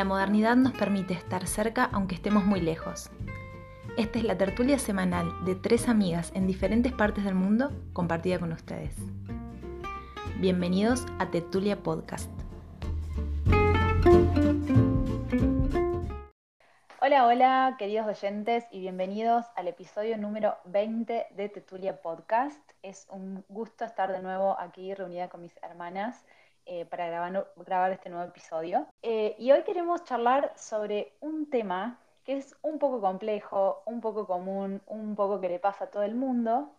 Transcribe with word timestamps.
La 0.00 0.06
modernidad 0.06 0.56
nos 0.56 0.72
permite 0.72 1.12
estar 1.12 1.46
cerca 1.46 1.90
aunque 1.92 2.14
estemos 2.14 2.46
muy 2.46 2.62
lejos. 2.62 3.10
Esta 3.98 4.18
es 4.18 4.24
la 4.24 4.38
tertulia 4.38 4.78
semanal 4.78 5.44
de 5.44 5.54
tres 5.54 5.90
amigas 5.90 6.32
en 6.34 6.46
diferentes 6.46 6.90
partes 6.90 7.22
del 7.22 7.34
mundo 7.34 7.70
compartida 7.92 8.38
con 8.38 8.50
ustedes. 8.50 8.96
Bienvenidos 10.38 11.04
a 11.18 11.30
Tertulia 11.30 11.76
Podcast. 11.82 12.30
Hola, 17.02 17.26
hola, 17.26 17.76
queridos 17.78 18.06
oyentes, 18.06 18.64
y 18.70 18.80
bienvenidos 18.80 19.44
al 19.54 19.68
episodio 19.68 20.16
número 20.16 20.56
20 20.64 21.26
de 21.32 21.48
Tetulia 21.50 22.00
Podcast. 22.00 22.58
Es 22.82 23.06
un 23.10 23.44
gusto 23.50 23.84
estar 23.84 24.10
de 24.10 24.22
nuevo 24.22 24.58
aquí 24.58 24.94
reunida 24.94 25.28
con 25.28 25.42
mis 25.42 25.58
hermanas 25.62 26.24
eh, 26.72 26.86
para 26.86 27.08
grabar, 27.08 27.90
este 27.90 28.10
nuevo 28.10 28.28
episodio. 28.28 28.86
Eh, 29.02 29.34
y 29.40 29.50
hoy 29.50 29.64
queremos 29.64 30.04
charlar 30.04 30.52
sobre 30.54 31.16
un 31.18 31.50
tema 31.50 31.98
que 32.22 32.36
es 32.36 32.54
un 32.62 32.78
poco 32.78 33.00
complejo, 33.00 33.82
un 33.86 34.00
poco 34.00 34.24
común, 34.24 34.80
un 34.86 35.16
poco 35.16 35.40
que 35.40 35.48
le 35.48 35.58
pasa 35.58 35.86
a 35.86 35.90
todo 35.90 36.04
el 36.04 36.14
mundo, 36.14 36.72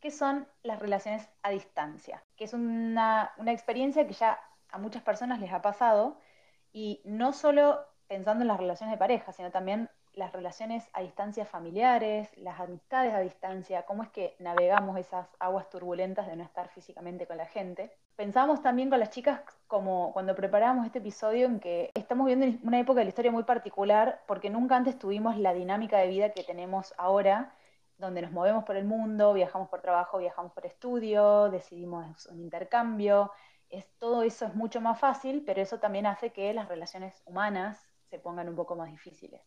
que 0.00 0.10
son 0.10 0.48
las 0.64 0.80
relaciones 0.80 1.28
a 1.44 1.50
distancia, 1.50 2.24
que 2.34 2.42
es 2.42 2.52
una, 2.52 3.32
una 3.36 3.52
experiencia 3.52 4.08
que 4.08 4.12
ya 4.12 4.40
a 4.70 4.78
muchas 4.78 5.04
personas 5.04 5.38
les 5.38 5.52
ha 5.52 5.62
pasado 5.62 6.16
y 6.72 7.00
no 7.04 7.32
solo 7.32 7.78
pensando 8.08 8.42
en 8.42 8.48
las 8.48 8.58
relaciones 8.58 8.92
de 8.92 8.98
pareja, 8.98 9.32
sino 9.32 9.52
también 9.52 9.88
las 10.14 10.32
relaciones 10.32 10.88
a 10.92 11.00
distancia 11.00 11.46
familiares, 11.46 12.28
las 12.36 12.60
amistades 12.60 13.14
a 13.14 13.20
distancia, 13.20 13.84
cómo 13.86 14.02
es 14.02 14.10
que 14.10 14.36
navegamos 14.38 14.98
esas 14.98 15.26
aguas 15.38 15.70
turbulentas 15.70 16.26
de 16.26 16.36
no 16.36 16.44
estar 16.44 16.68
físicamente 16.68 17.26
con 17.26 17.38
la 17.38 17.46
gente. 17.46 17.90
Pensamos 18.16 18.62
también 18.62 18.90
con 18.90 19.00
las 19.00 19.10
chicas 19.10 19.40
como 19.66 20.12
cuando 20.12 20.34
preparábamos 20.34 20.84
este 20.84 20.98
episodio 20.98 21.46
en 21.46 21.60
que 21.60 21.90
estamos 21.94 22.26
viviendo 22.26 22.58
una 22.66 22.78
época 22.78 22.98
de 22.98 23.04
la 23.06 23.08
historia 23.08 23.32
muy 23.32 23.44
particular 23.44 24.22
porque 24.26 24.50
nunca 24.50 24.76
antes 24.76 24.98
tuvimos 24.98 25.38
la 25.38 25.54
dinámica 25.54 25.98
de 25.98 26.08
vida 26.08 26.30
que 26.30 26.44
tenemos 26.44 26.92
ahora, 26.98 27.54
donde 27.96 28.20
nos 28.20 28.32
movemos 28.32 28.64
por 28.64 28.76
el 28.76 28.84
mundo, 28.84 29.32
viajamos 29.32 29.68
por 29.68 29.80
trabajo, 29.80 30.18
viajamos 30.18 30.52
por 30.52 30.66
estudio, 30.66 31.48
decidimos 31.50 32.26
un 32.26 32.40
intercambio. 32.40 33.32
Es, 33.70 33.86
todo 33.98 34.22
eso 34.22 34.44
es 34.44 34.54
mucho 34.54 34.82
más 34.82 34.98
fácil, 34.98 35.42
pero 35.46 35.62
eso 35.62 35.78
también 35.78 36.04
hace 36.04 36.30
que 36.30 36.52
las 36.52 36.68
relaciones 36.68 37.22
humanas 37.24 37.88
se 38.10 38.18
pongan 38.18 38.48
un 38.48 38.56
poco 38.56 38.76
más 38.76 38.90
difíciles. 38.90 39.40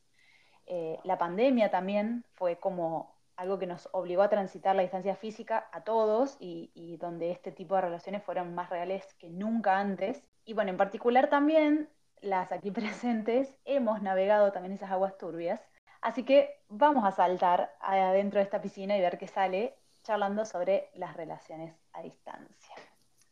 Eh, 0.68 1.00
la 1.04 1.18
pandemia 1.18 1.70
también 1.70 2.24
fue 2.34 2.58
como 2.58 3.16
algo 3.36 3.60
que 3.60 3.68
nos 3.68 3.90
obligó 3.92 4.22
a 4.22 4.30
transitar 4.30 4.76
la 4.76 4.82
distancia 4.82 5.16
física 5.16 5.68
a 5.72 5.82
todos 5.82 6.38
y, 6.40 6.98
donde 7.00 7.32
este 7.32 7.52
tipo 7.52 7.76
de 7.76 7.82
relaciones 7.82 8.24
fueron 8.24 8.56
más 8.56 8.70
reales 8.70 9.14
que 9.16 9.30
nunca 9.30 9.78
antes. 9.78 10.24
Y 10.46 10.54
bueno, 10.54 10.72
en 10.72 10.78
particular 10.78 11.30
también 11.30 11.90
las 12.22 12.52
aquí 12.52 12.72
presentes 12.72 13.56
hemos 13.66 14.02
navegado 14.02 14.52
también 14.52 14.74
esas 14.74 14.92
aguas 14.92 15.18
turbias. 15.18 15.62
Así 16.02 16.24
que 16.24 16.62
vamos 16.70 17.04
a 17.04 17.12
saltar 17.12 17.74
adentro 17.82 18.40
de 18.40 18.44
esta 18.44 18.62
piscina 18.62 18.96
y 18.98 19.02
ver 19.02 19.18
qué 19.18 19.28
sale 19.28 19.76
charlando 20.04 20.46
sobre 20.46 20.90
las 20.94 21.18
relaciones 21.18 21.74
a 21.94 22.04
distancia. 22.04 22.75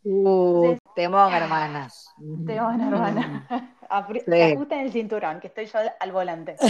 Uh, 0.06 0.76
temón, 0.96 1.34
hermana. 1.34 1.90
Temón, 2.46 2.82
hermana. 2.82 3.76
Ajusten 3.90 4.80
el 4.80 4.92
cinturón, 4.92 5.40
que 5.40 5.48
estoy 5.48 5.68
yo 5.68 5.80
al 6.00 6.12
volante. 6.12 6.56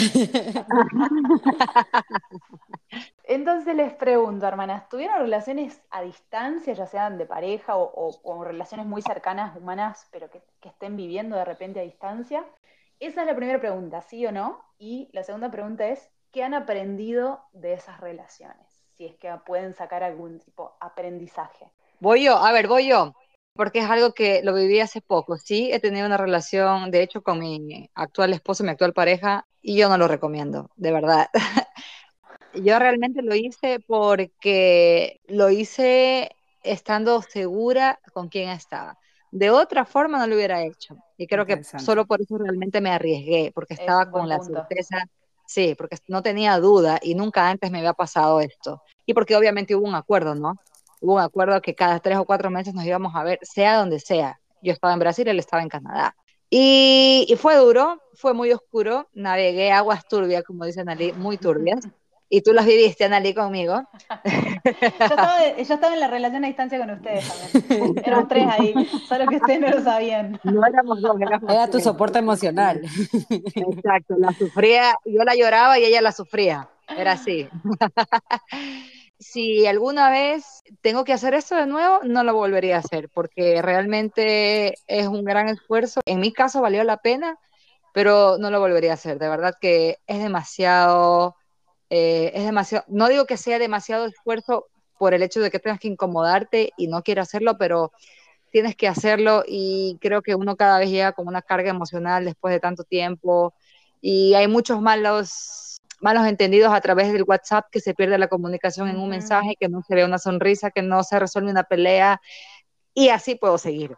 Entonces 3.24 3.76
les 3.76 3.94
pregunto, 3.94 4.46
hermanas, 4.46 4.90
¿tuvieron 4.90 5.20
relaciones 5.20 5.82
a 5.90 6.02
distancia, 6.02 6.74
ya 6.74 6.86
sean 6.86 7.18
de 7.18 7.26
pareja 7.26 7.78
o, 7.78 8.44
relaciones 8.44 8.86
muy 8.86 9.02
cercanas, 9.02 9.56
humanas, 9.56 10.08
pero 10.12 10.30
que, 10.30 10.42
estén 10.62 10.98
viviendo 10.98 11.36
de 11.36 11.46
repente 11.46 11.80
a 11.80 11.84
distancia? 11.84 12.46
Esa 13.00 13.22
es 13.22 13.28
la 13.28 13.36
primera 13.36 13.60
pregunta, 13.60 14.02
¿sí 14.02 14.26
o 14.26 14.32
no? 14.32 14.62
Y 14.78 15.10
la 15.14 15.24
segunda 15.24 15.50
pregunta 15.50 15.88
es, 15.88 16.10
¿qué 16.32 16.44
han 16.44 16.54
aprendido 16.54 17.42
de 17.54 17.74
esas 17.74 18.00
relaciones? 18.02 18.84
Si 18.92 19.06
es 19.06 19.16
que 19.16 19.34
pueden 19.46 19.74
sacar 19.74 20.04
algún 20.04 20.40
tipo 20.40 20.66
de 20.66 20.88
aprendizaje. 20.88 21.72
Voy 22.00 22.26
yo, 22.26 22.38
a 22.38 22.52
ver, 22.52 22.68
voy 22.68 22.90
yo 22.90 23.14
porque 23.56 23.80
es 23.80 23.90
algo 23.90 24.14
que 24.14 24.42
lo 24.44 24.54
viví 24.54 24.80
hace 24.80 25.02
poco. 25.02 25.38
Sí, 25.38 25.72
he 25.72 25.80
tenido 25.80 26.06
una 26.06 26.18
relación, 26.18 26.92
de 26.92 27.04
hecho, 27.04 27.22
con 27.22 27.40
mi 27.40 27.90
actual 27.94 28.34
esposo, 28.34 28.64
mi 28.64 28.72
actual 28.72 28.94
pareja, 28.94 29.46
y 29.62 29.78
yo 29.78 29.90
no 29.90 29.98
lo 29.98 30.08
recomiendo, 30.08 30.70
de 30.76 30.92
verdad. 30.92 31.28
yo 32.54 32.80
realmente 32.80 33.22
lo 33.22 33.36
hice 33.36 33.80
porque 33.80 35.22
lo 35.28 35.50
hice 35.50 36.32
estando 36.64 37.22
segura 37.22 38.00
con 38.14 38.30
quién 38.30 38.50
estaba. 38.50 38.98
De 39.32 39.50
otra 39.50 39.86
forma 39.86 40.20
no 40.20 40.28
lo 40.28 40.36
hubiera 40.36 40.64
hecho. 40.64 40.96
Y 41.18 41.28
creo 41.28 41.46
que 41.46 41.64
solo 41.64 42.06
por 42.06 42.22
eso 42.22 42.38
realmente 42.38 42.82
me 42.82 42.92
arriesgué, 42.92 43.52
porque 43.54 43.74
estaba 43.74 44.10
con 44.12 44.30
la 44.30 44.40
certeza, 44.40 45.08
sí, 45.46 45.76
porque 45.76 45.98
no 46.08 46.22
tenía 46.22 46.58
duda 46.60 47.00
y 47.02 47.16
nunca 47.16 47.50
antes 47.50 47.72
me 47.72 47.80
había 47.80 47.94
pasado 47.94 48.40
esto. 48.42 48.82
Y 49.06 49.14
porque 49.14 49.36
obviamente 49.36 49.76
hubo 49.76 49.88
un 49.88 49.96
acuerdo, 49.96 50.36
¿no? 50.36 50.56
Hubo 51.04 51.16
un 51.16 51.22
acuerdo 51.22 51.62
que 51.62 51.76
cada 51.76 52.00
tres 52.00 52.18
o 52.18 52.26
cuatro 52.26 52.50
meses 52.50 52.74
nos 52.74 52.86
íbamos 52.86 53.14
a 53.16 53.24
ver, 53.24 53.40
sea 53.42 53.78
donde 53.78 54.00
sea. 54.00 54.40
Yo 54.62 54.72
estaba 54.72 54.94
en 54.94 55.00
Brasil, 55.00 55.28
él 55.28 55.38
estaba 55.38 55.62
en 55.62 55.70
Canadá. 55.70 56.16
Y, 56.50 57.36
fue 57.38 57.58
duro, 57.58 58.00
fue 58.14 58.34
muy 58.34 58.52
oscuro, 58.52 59.10
navegué 59.14 59.72
aguas 59.72 60.08
turbias, 60.08 60.44
como 60.44 60.66
dice 60.66 60.82
Analí, 60.82 61.12
muy 61.12 61.38
turbias. 61.38 61.86
Y 62.30 62.42
tú 62.42 62.54
las 62.54 62.66
viviste, 62.66 63.04
Analí, 63.04 63.34
conmigo. 63.34 63.84
yo, 64.64 65.66
estaba, 65.66 65.94
en 65.94 66.00
la 66.00 66.08
relación 66.08 66.46
a 66.46 66.48
distancia 66.48 66.80
con 66.80 66.92
ustedes 66.92 67.28
también. 67.28 67.96
Éramos 68.06 68.28
tres 68.30 68.48
ahí, 68.48 68.74
solo 69.08 69.28
que 69.28 69.36
ustedes 69.36 69.60
no 69.60 69.70
lo 69.70 69.82
sabían. 69.82 70.40
No 70.44 70.66
éramos 70.66 71.02
dos, 71.02 71.20
éramos 71.20 71.52
Era 71.52 71.70
tu 71.70 71.80
soporte 71.80 72.20
emocional. 72.20 72.82
Exacto, 73.30 74.16
la 74.18 74.32
sufría, 74.32 74.98
yo 75.06 75.24
la 75.24 75.36
lloraba 75.36 75.78
y 75.80 75.86
ella 75.86 76.02
la 76.02 76.12
sufría. 76.12 76.70
Era 76.88 77.14
así 77.14 77.48
si 79.24 79.66
alguna 79.66 80.10
vez 80.10 80.64
tengo 80.82 81.04
que 81.04 81.14
hacer 81.14 81.34
esto 81.34 81.56
de 81.56 81.66
nuevo, 81.66 82.02
no 82.04 82.24
lo 82.24 82.34
volvería 82.34 82.76
a 82.76 82.80
hacer 82.80 83.10
porque 83.10 83.62
realmente 83.62 84.76
es 84.88 85.08
un 85.08 85.24
gran 85.24 85.50
esfuerzo. 85.50 86.02
En 86.06 86.20
mi 86.20 86.32
caso 86.32 86.62
valió 86.62 86.84
la 86.84 86.98
pena, 86.98 87.38
pero 87.94 88.38
no 88.38 88.52
lo 88.52 88.60
volvería 88.60 88.92
a 88.92 88.96
hacer. 88.96 89.20
De 89.20 89.30
verdad 89.30 89.56
que 89.60 89.98
es 90.08 90.22
demasiado, 90.22 91.36
eh, 91.90 92.32
es 92.36 92.46
demasiado, 92.46 92.86
no 92.88 93.10
digo 93.10 93.26
que 93.26 93.38
sea 93.38 93.60
demasiado 93.60 94.06
esfuerzo 94.06 94.68
por 95.00 95.14
el 95.14 95.24
hecho 95.24 95.40
de 95.42 95.52
que 95.52 95.60
tengas 95.60 95.80
que 95.80 95.88
incomodarte 95.88 96.72
y 96.78 96.88
no 96.88 97.02
quiero 97.02 97.22
hacerlo, 97.22 97.58
pero 97.58 97.92
tienes 98.52 98.76
que 98.76 98.88
hacerlo 98.88 99.44
y 99.48 99.98
creo 100.00 100.22
que 100.22 100.36
uno 100.36 100.56
cada 100.56 100.80
vez 100.80 100.90
llega 100.90 101.14
con 101.14 101.28
una 101.28 101.42
carga 101.42 101.72
emocional 101.72 102.26
después 102.26 102.54
de 102.54 102.60
tanto 102.60 102.84
tiempo 102.84 103.54
y 104.00 104.36
hay 104.36 104.48
muchos 104.48 104.80
malos 104.82 105.63
malos 106.04 106.28
entendidos 106.28 106.74
a 106.74 106.82
través 106.82 107.12
del 107.14 107.24
WhatsApp, 107.24 107.66
que 107.72 107.80
se 107.80 107.94
pierde 107.94 108.18
la 108.18 108.28
comunicación 108.28 108.90
en 108.90 109.00
un 109.00 109.10
mensaje, 109.10 109.56
que 109.60 109.70
no 109.70 109.82
se 109.82 109.96
ve 109.96 110.06
una 110.06 110.20
sonrisa, 110.20 110.70
que 110.70 110.82
no 110.82 111.02
se 111.04 111.18
resuelve 111.18 111.50
una 111.50 111.64
pelea, 111.64 112.22
y 112.94 113.10
así 113.10 113.36
puedo 113.36 113.58
seguir. 113.58 113.96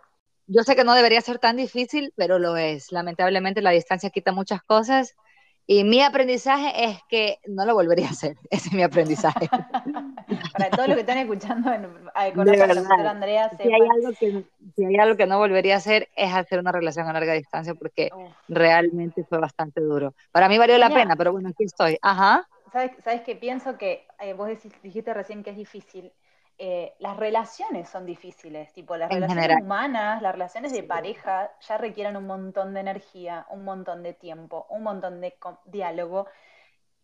Yo 0.48 0.64
sé 0.64 0.76
que 0.76 0.84
no 0.84 0.94
debería 0.94 1.20
ser 1.22 1.40
tan 1.40 1.58
difícil, 1.58 2.14
pero 2.16 2.38
lo 2.38 2.56
es. 2.56 2.92
Lamentablemente 2.92 3.62
la 3.62 3.72
distancia 3.72 4.12
quita 4.12 4.32
muchas 4.32 4.62
cosas 4.62 5.16
y 5.68 5.84
mi 5.84 6.02
aprendizaje 6.02 6.86
es 6.86 7.00
que 7.10 7.40
no 7.48 7.66
lo 7.66 7.74
volvería 7.74 8.08
a 8.08 8.12
hacer. 8.12 8.38
Ese 8.50 8.70
es 8.70 8.74
mi 8.74 8.84
aprendizaje. 8.84 9.48
Para 10.54 10.70
todos 10.70 10.88
los 10.88 10.96
que 10.96 11.02
están 11.02 11.18
escuchando, 11.18 11.72
con 12.36 12.46
la 12.46 13.12
Andrea, 13.12 13.50
si 13.58 13.64
hay, 13.64 13.82
algo 13.82 14.10
que, 14.20 14.44
si 14.76 14.86
hay 14.86 14.98
algo 14.98 15.18
que 15.18 15.26
no 15.26 15.38
volvería 15.38 15.76
a 15.76 15.78
hacer 15.78 16.10
es 16.16 16.34
hacer 16.34 16.60
una 16.60 16.72
relación 16.72 17.08
a 17.08 17.14
larga 17.14 17.34
distancia 17.34 17.74
porque 17.74 18.10
realmente 18.48 19.24
fue 19.24 19.40
bastante 19.40 19.82
duro. 19.82 20.14
Para 20.32 20.50
mí 20.50 20.58
valió 20.58 20.78
la 20.78 20.90
pena, 20.90 21.16
pero 21.16 21.32
bueno, 21.32 21.50
aquí 21.50 21.64
estoy. 21.64 21.98
Ajá. 22.02 22.48
¿Sabes, 22.72 22.92
sabes 23.04 23.22
que 23.22 23.36
pienso 23.36 23.78
que 23.78 24.06
eh, 24.20 24.34
vos 24.34 24.50
dijiste 24.84 25.14
recién 25.14 25.44
que 25.44 25.52
es 25.52 25.58
difícil? 25.58 26.12
Eh, 26.58 26.94
las 27.00 27.18
relaciones 27.18 27.90
son 27.90 28.06
difíciles, 28.06 28.72
tipo 28.72 28.96
las 28.96 29.12
relaciones 29.12 29.62
humanas, 29.62 30.22
las 30.22 30.32
relaciones 30.32 30.72
de 30.72 30.84
pareja 30.84 31.52
ya 31.60 31.78
requieren 31.78 32.16
un 32.16 32.28
montón 32.28 32.74
de 32.74 32.80
energía, 32.80 33.46
un 33.50 33.66
montón 33.66 34.04
de 34.04 34.14
tiempo, 34.14 34.66
un 34.70 34.84
montón 34.84 35.20
de 35.20 35.36
diálogo. 35.66 36.28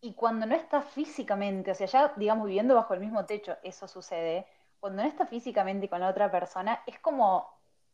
Y 0.00 0.14
cuando 0.14 0.46
no 0.46 0.54
estás 0.54 0.86
físicamente, 0.86 1.70
o 1.70 1.74
sea, 1.74 1.86
ya 1.86 2.12
digamos 2.16 2.46
viviendo 2.46 2.74
bajo 2.74 2.94
el 2.94 3.00
mismo 3.00 3.26
techo, 3.26 3.56
eso 3.62 3.86
sucede, 3.86 4.46
cuando 4.80 5.02
no 5.02 5.08
estás 5.08 5.28
físicamente 5.28 5.88
con 5.88 6.00
la 6.00 6.08
otra 6.08 6.30
persona, 6.30 6.82
es 6.86 6.98
como 6.98 7.46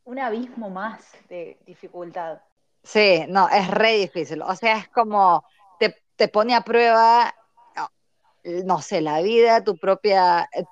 un 0.05 0.19
abismo 0.19 0.71
más 0.71 1.13
de 1.29 1.59
dificultad. 1.67 2.39
Sí, 2.83 3.25
no, 3.29 3.49
es 3.49 3.69
re 3.69 3.95
difícil. 3.95 4.43
O 4.43 4.55
sea, 4.55 4.79
es 4.79 4.89
como 4.89 5.45
te, 5.79 6.03
te 6.17 6.29
pone 6.29 6.55
a 6.55 6.63
prueba, 6.63 7.35
no 8.65 8.81
sé, 8.81 9.01
la 9.01 9.21
vida, 9.21 9.63
tu 9.63 9.77
propia, 9.77 10.49
eh, 10.53 10.65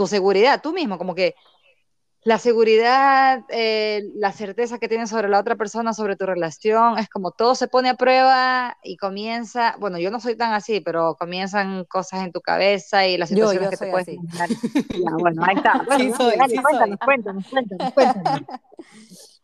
tu 0.00 0.06
seguridad, 0.06 0.62
tú 0.62 0.72
mismo, 0.72 0.96
como 0.96 1.14
que 1.14 1.34
la 2.22 2.38
seguridad, 2.38 3.44
eh, 3.50 4.02
la 4.14 4.32
certeza 4.32 4.78
que 4.78 4.88
tienes 4.88 5.10
sobre 5.10 5.28
la 5.28 5.38
otra 5.38 5.56
persona, 5.56 5.92
sobre 5.92 6.16
tu 6.16 6.24
relación, 6.24 6.98
es 6.98 7.10
como 7.10 7.32
todo 7.32 7.54
se 7.54 7.68
pone 7.68 7.90
a 7.90 7.96
prueba 7.96 8.78
y 8.82 8.96
comienza, 8.96 9.76
bueno, 9.78 9.98
yo 9.98 10.10
no 10.10 10.18
soy 10.18 10.36
tan 10.36 10.54
así, 10.54 10.80
pero 10.80 11.16
comienzan 11.16 11.84
cosas 11.84 12.24
en 12.24 12.32
tu 12.32 12.40
cabeza 12.40 13.06
y 13.06 13.18
las 13.18 13.28
situaciones 13.28 13.68
que 13.68 13.76
te 13.76 13.90
puedes 13.90 14.08
imaginar. 14.08 14.48
bueno, 15.20 15.42
ahí 15.44 15.56
está. 15.56 15.84
Bueno, 15.86 16.04
sí 16.04 16.12
soy, 16.16 16.38
cuéntanos, 16.38 16.98
cuéntanos, 17.04 17.46
cuéntanos, 17.50 17.92
cuéntanos. 17.92 18.40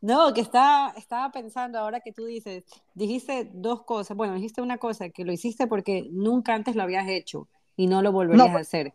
No, 0.01 0.33
que 0.33 0.41
estaba, 0.41 0.95
estaba 0.97 1.31
pensando 1.33 1.79
ahora 1.79 2.01
que 2.01 2.13
tú 2.13 2.25
dices, 2.25 2.65
dijiste 2.95 3.51
dos 3.53 3.83
cosas. 3.83 4.17
Bueno, 4.17 4.35
dijiste 4.35 4.63
una 4.63 4.79
cosa, 4.79 5.11
que 5.11 5.27
lo 5.27 5.33
hiciste 5.33 5.67
porque 5.67 6.09
nunca 6.11 6.55
antes 6.55 6.77
lo 6.77 6.83
habías 6.83 7.09
hecho 7.09 7.47
y 7.77 7.89
no 7.89 8.01
lo 8.01 8.11
volverías 8.11 8.55
a 8.55 8.61
hacer. 8.61 8.95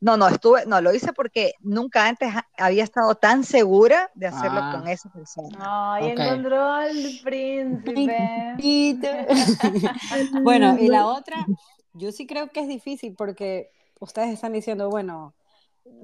No, 0.00 0.16
no, 0.16 0.28
estuve, 0.28 0.64
no, 0.66 0.80
lo 0.80 0.94
hice 0.94 1.12
porque 1.12 1.54
nunca 1.60 2.06
antes 2.06 2.32
había 2.56 2.84
estado 2.84 3.16
tan 3.16 3.42
segura 3.42 4.10
de 4.14 4.28
hacerlo 4.28 4.60
Ah. 4.62 4.72
con 4.78 4.86
esa 4.88 5.10
persona. 5.12 5.58
Ay, 5.60 6.12
Ok. 6.12 6.18
encontró 6.20 6.62
al 6.64 6.94
príncipe. 7.24 8.54
bueno, 10.42 10.76
y 10.78 10.88
la 10.88 11.06
otra, 11.06 11.46
yo 11.94 12.12
sí 12.12 12.26
creo 12.26 12.48
que 12.50 12.60
es 12.60 12.68
difícil 12.68 13.14
porque 13.16 13.70
ustedes 13.98 14.30
están 14.30 14.52
diciendo, 14.52 14.88
bueno, 14.88 15.34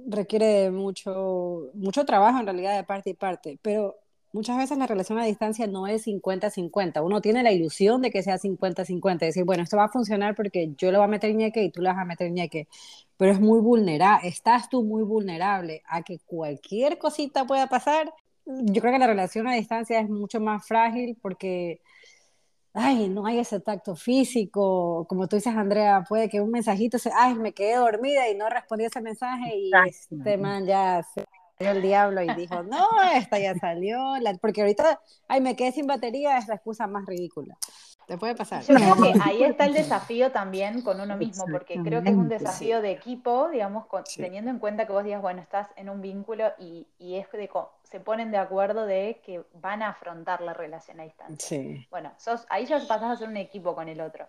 requiere 0.08 0.70
mucho, 0.70 1.70
mucho 1.74 2.04
trabajo 2.04 2.38
en 2.40 2.46
realidad 2.46 2.74
de 2.76 2.84
parte 2.84 3.10
y 3.10 3.14
parte, 3.14 3.58
pero 3.62 3.96
muchas 4.32 4.56
veces 4.58 4.76
la 4.78 4.86
relación 4.88 5.18
a 5.20 5.24
distancia 5.24 5.66
no 5.68 5.86
es 5.86 6.02
50-50. 6.06 7.02
Uno 7.02 7.20
tiene 7.20 7.42
la 7.44 7.52
ilusión 7.52 8.02
de 8.02 8.10
que 8.10 8.22
sea 8.22 8.38
50-50, 8.38 9.26
decir, 9.26 9.44
bueno, 9.44 9.62
esto 9.62 9.76
va 9.76 9.84
a 9.84 9.88
funcionar 9.88 10.34
porque 10.34 10.72
yo 10.76 10.90
le 10.90 10.98
voy 10.98 11.04
a 11.04 11.08
meter 11.08 11.32
ñeque 11.34 11.62
y 11.62 11.70
tú 11.70 11.80
le 11.82 11.90
vas 11.90 11.98
a 11.98 12.04
meter 12.04 12.30
ñeque, 12.32 12.66
pero 13.16 13.32
es 13.32 13.40
muy 13.40 13.60
vulnerable, 13.60 14.28
estás 14.28 14.68
tú 14.68 14.82
muy 14.84 15.02
vulnerable 15.02 15.82
a 15.86 16.02
que 16.02 16.18
cualquier 16.26 16.98
cosita 16.98 17.46
pueda 17.46 17.66
pasar. 17.68 18.12
Yo 18.46 18.80
creo 18.80 18.92
que 18.92 18.98
la 18.98 19.06
relación 19.06 19.48
a 19.48 19.54
distancia 19.54 20.00
es 20.00 20.08
mucho 20.08 20.40
más 20.40 20.66
frágil 20.66 21.16
porque 21.22 21.80
ay, 22.76 23.08
no 23.08 23.24
hay 23.24 23.38
ese 23.38 23.60
tacto 23.60 23.94
físico, 23.94 25.06
como 25.08 25.28
tú 25.28 25.36
dices, 25.36 25.54
Andrea, 25.54 26.04
puede 26.08 26.28
que 26.28 26.40
un 26.40 26.50
mensajito 26.50 26.98
se, 26.98 27.10
ay, 27.16 27.34
me 27.36 27.52
quedé 27.52 27.76
dormida 27.76 28.28
y 28.28 28.34
no 28.34 28.48
respondí 28.48 28.84
ese 28.84 29.00
mensaje 29.00 29.56
y 29.56 29.70
este 29.86 30.36
man 30.38 30.66
ya 30.66 31.02
se 31.14 31.24
el 31.60 31.80
diablo 31.82 32.20
y 32.20 32.34
dijo, 32.34 32.64
no, 32.64 32.84
esta 33.14 33.38
ya 33.38 33.54
salió, 33.54 34.16
la- 34.20 34.34
porque 34.38 34.62
ahorita, 34.62 35.00
ay, 35.28 35.40
me 35.40 35.54
quedé 35.54 35.70
sin 35.70 35.86
batería, 35.86 36.36
es 36.36 36.48
la 36.48 36.56
excusa 36.56 36.88
más 36.88 37.06
ridícula. 37.06 37.56
Te 38.06 38.18
puede 38.18 38.34
pasar. 38.34 38.62
Yo 38.62 38.74
creo 38.74 38.96
que 38.96 39.14
ahí 39.22 39.42
está 39.42 39.64
el 39.64 39.72
desafío 39.72 40.30
también 40.30 40.82
con 40.82 41.00
uno 41.00 41.16
mismo, 41.16 41.46
porque 41.46 41.80
creo 41.82 42.02
que 42.02 42.10
es 42.10 42.16
un 42.16 42.28
desafío 42.28 42.82
de 42.82 42.90
equipo, 42.90 43.48
digamos, 43.48 43.86
con- 43.86 44.04
Sí. 44.06 44.20
teniendo 44.20 44.50
en 44.50 44.58
cuenta 44.58 44.86
que 44.86 44.92
vos 44.92 45.04
digas, 45.04 45.22
bueno, 45.22 45.40
estás 45.40 45.68
en 45.76 45.88
un 45.88 46.00
vínculo 46.00 46.52
y, 46.58 46.86
y 46.98 47.16
es 47.16 47.30
de, 47.32 47.50
se 47.82 48.00
ponen 48.00 48.30
de 48.30 48.38
acuerdo 48.38 48.86
de 48.86 49.20
que 49.24 49.42
van 49.54 49.82
a 49.82 49.88
afrontar 49.88 50.40
la 50.40 50.52
relación 50.52 51.00
a 51.00 51.04
distancia. 51.04 51.46
Sí, 51.48 51.86
Bueno, 51.90 52.12
sos, 52.18 52.46
ahí 52.50 52.66
ya 52.66 52.78
pasás 52.80 53.04
a 53.10 53.16
ser 53.16 53.28
un 53.28 53.36
equipo 53.36 53.74
con 53.74 53.88
el 53.88 54.00
otro. 54.00 54.26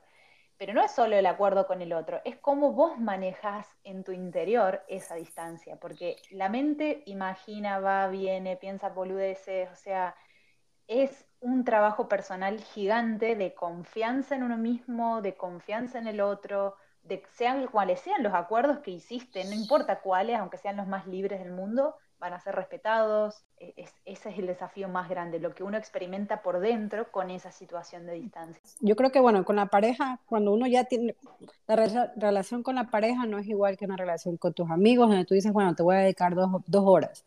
Pero 0.57 0.73
no 0.73 0.81
es 0.81 0.91
solo 0.91 1.17
el 1.17 1.25
acuerdo 1.25 1.67
con 1.67 1.81
el 1.81 1.91
otro, 1.91 2.21
es 2.23 2.37
cómo 2.37 2.71
vos 2.71 2.97
manejas 2.97 3.67
en 3.83 4.05
tu 4.05 4.13
interior 4.13 4.81
esa 4.87 5.15
distancia, 5.15 5.75
porque 5.81 6.15
la 6.31 6.47
mente 6.47 7.03
imagina, 7.07 7.79
va, 7.79 8.07
viene, 8.07 8.55
piensa 8.55 8.87
boludeces, 8.87 9.69
o 9.69 9.75
sea, 9.75 10.15
es 10.87 11.25
un 11.45 11.63
trabajo 11.63 12.07
personal 12.09 12.59
gigante 12.59 13.35
de 13.35 13.53
confianza 13.53 14.35
en 14.35 14.43
uno 14.43 14.57
mismo, 14.57 15.21
de 15.21 15.35
confianza 15.35 15.99
en 15.99 16.07
el 16.07 16.19
otro, 16.21 16.75
de 17.03 17.21
sean 17.33 17.67
cuales 17.67 17.99
sean 18.01 18.23
los 18.23 18.33
acuerdos 18.33 18.79
que 18.79 18.91
hiciste, 18.91 19.43
no 19.45 19.53
importa 19.53 20.01
cuáles, 20.01 20.37
aunque 20.39 20.57
sean 20.57 20.77
los 20.77 20.87
más 20.87 21.05
libres 21.07 21.39
del 21.39 21.51
mundo, 21.51 21.95
van 22.19 22.33
a 22.33 22.39
ser 22.39 22.55
respetados. 22.55 23.45
E- 23.57 23.73
es- 23.77 23.93
ese 24.05 24.29
es 24.29 24.39
el 24.39 24.47
desafío 24.47 24.89
más 24.89 25.07
grande, 25.07 25.39
lo 25.39 25.53
que 25.53 25.63
uno 25.63 25.77
experimenta 25.77 26.41
por 26.41 26.59
dentro 26.59 27.11
con 27.11 27.29
esa 27.29 27.51
situación 27.51 28.05
de 28.07 28.13
distancia. 28.13 28.61
yo 28.79 28.95
creo 28.95 29.11
que, 29.11 29.19
bueno, 29.19 29.45
con 29.45 29.55
la 29.55 29.67
pareja, 29.67 30.19
cuando 30.25 30.51
uno 30.51 30.67
ya 30.67 30.85
tiene, 30.85 31.15
la 31.67 31.75
re- 31.75 32.11
relación 32.15 32.63
con 32.63 32.75
la 32.75 32.89
pareja 32.89 33.25
no 33.25 33.37
es 33.37 33.47
igual 33.47 33.77
que 33.77 33.85
una 33.85 33.97
relación 33.97 34.37
con 34.37 34.53
tus 34.53 34.69
amigos, 34.69 35.09
donde 35.09 35.25
tú 35.25 35.33
dices, 35.33 35.53
bueno, 35.53 35.75
te 35.75 35.83
voy 35.83 35.95
a 35.95 35.99
dedicar 35.99 36.35
dos, 36.35 36.49
dos 36.67 36.83
horas. 36.85 37.25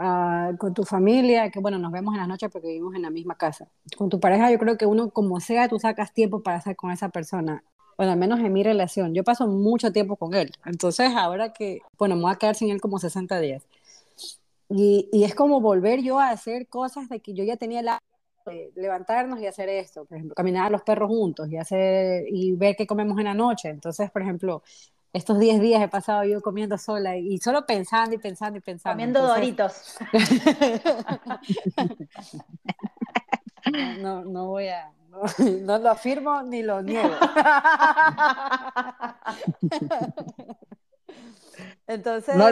Ah, 0.00 0.52
con 0.58 0.74
tu 0.74 0.84
familia, 0.84 1.50
que 1.50 1.58
bueno, 1.58 1.76
nos 1.76 1.90
vemos 1.90 2.14
en 2.14 2.20
las 2.20 2.28
noches 2.28 2.48
porque 2.52 2.68
vivimos 2.68 2.94
en 2.94 3.02
la 3.02 3.10
misma 3.10 3.34
casa. 3.34 3.68
Con 3.96 4.08
tu 4.08 4.20
pareja, 4.20 4.48
yo 4.52 4.58
creo 4.58 4.78
que 4.78 4.86
uno, 4.86 5.10
como 5.10 5.40
sea, 5.40 5.68
tú 5.68 5.80
sacas 5.80 6.14
tiempo 6.14 6.40
para 6.40 6.58
estar 6.58 6.76
con 6.76 6.92
esa 6.92 7.08
persona. 7.08 7.64
Bueno, 7.96 8.12
al 8.12 8.18
menos 8.18 8.38
en 8.38 8.52
mi 8.52 8.62
relación. 8.62 9.12
Yo 9.12 9.24
paso 9.24 9.48
mucho 9.48 9.90
tiempo 9.90 10.14
con 10.14 10.34
él. 10.34 10.52
Entonces, 10.64 11.12
ahora 11.16 11.52
que, 11.52 11.80
bueno, 11.98 12.14
me 12.14 12.22
voy 12.22 12.32
a 12.32 12.36
quedar 12.36 12.54
sin 12.54 12.70
él 12.70 12.80
como 12.80 13.00
60 13.00 13.40
días. 13.40 13.66
Y, 14.68 15.08
y 15.12 15.24
es 15.24 15.34
como 15.34 15.60
volver 15.60 16.00
yo 16.00 16.20
a 16.20 16.30
hacer 16.30 16.68
cosas 16.68 17.08
de 17.08 17.18
que 17.18 17.34
yo 17.34 17.42
ya 17.42 17.56
tenía 17.56 17.82
la 17.82 17.98
levantarnos 18.76 19.40
y 19.40 19.46
hacer 19.46 19.68
esto, 19.68 20.04
por 20.04 20.16
ejemplo, 20.16 20.34
caminar 20.34 20.66
a 20.66 20.70
los 20.70 20.82
perros 20.82 21.08
juntos 21.08 21.50
y 21.50 21.56
hacer 21.56 22.24
y 22.28 22.52
ver 22.52 22.76
qué 22.76 22.86
comemos 22.86 23.18
en 23.18 23.24
la 23.24 23.34
noche. 23.34 23.68
Entonces, 23.68 24.10
por 24.10 24.22
ejemplo, 24.22 24.62
estos 25.12 25.38
10 25.38 25.60
días 25.60 25.80
he 25.82 25.88
pasado 25.88 26.24
yo 26.24 26.40
comiendo 26.42 26.76
sola 26.78 27.16
y 27.16 27.38
solo 27.38 27.66
pensando 27.66 28.14
y 28.14 28.18
pensando 28.18 28.58
y 28.58 28.60
pensando. 28.60 28.94
Comiendo 28.94 29.20
Entonces, 29.20 29.56
doritos. 29.56 29.96
no, 33.98 34.24
no, 34.24 34.46
voy 34.46 34.68
a, 34.68 34.92
no, 35.08 35.22
no 35.60 35.78
lo 35.78 35.90
afirmo 35.90 36.42
ni 36.42 36.62
lo 36.62 36.82
niego. 36.82 37.08
Entonces, 41.86 42.36
No- 42.36 42.48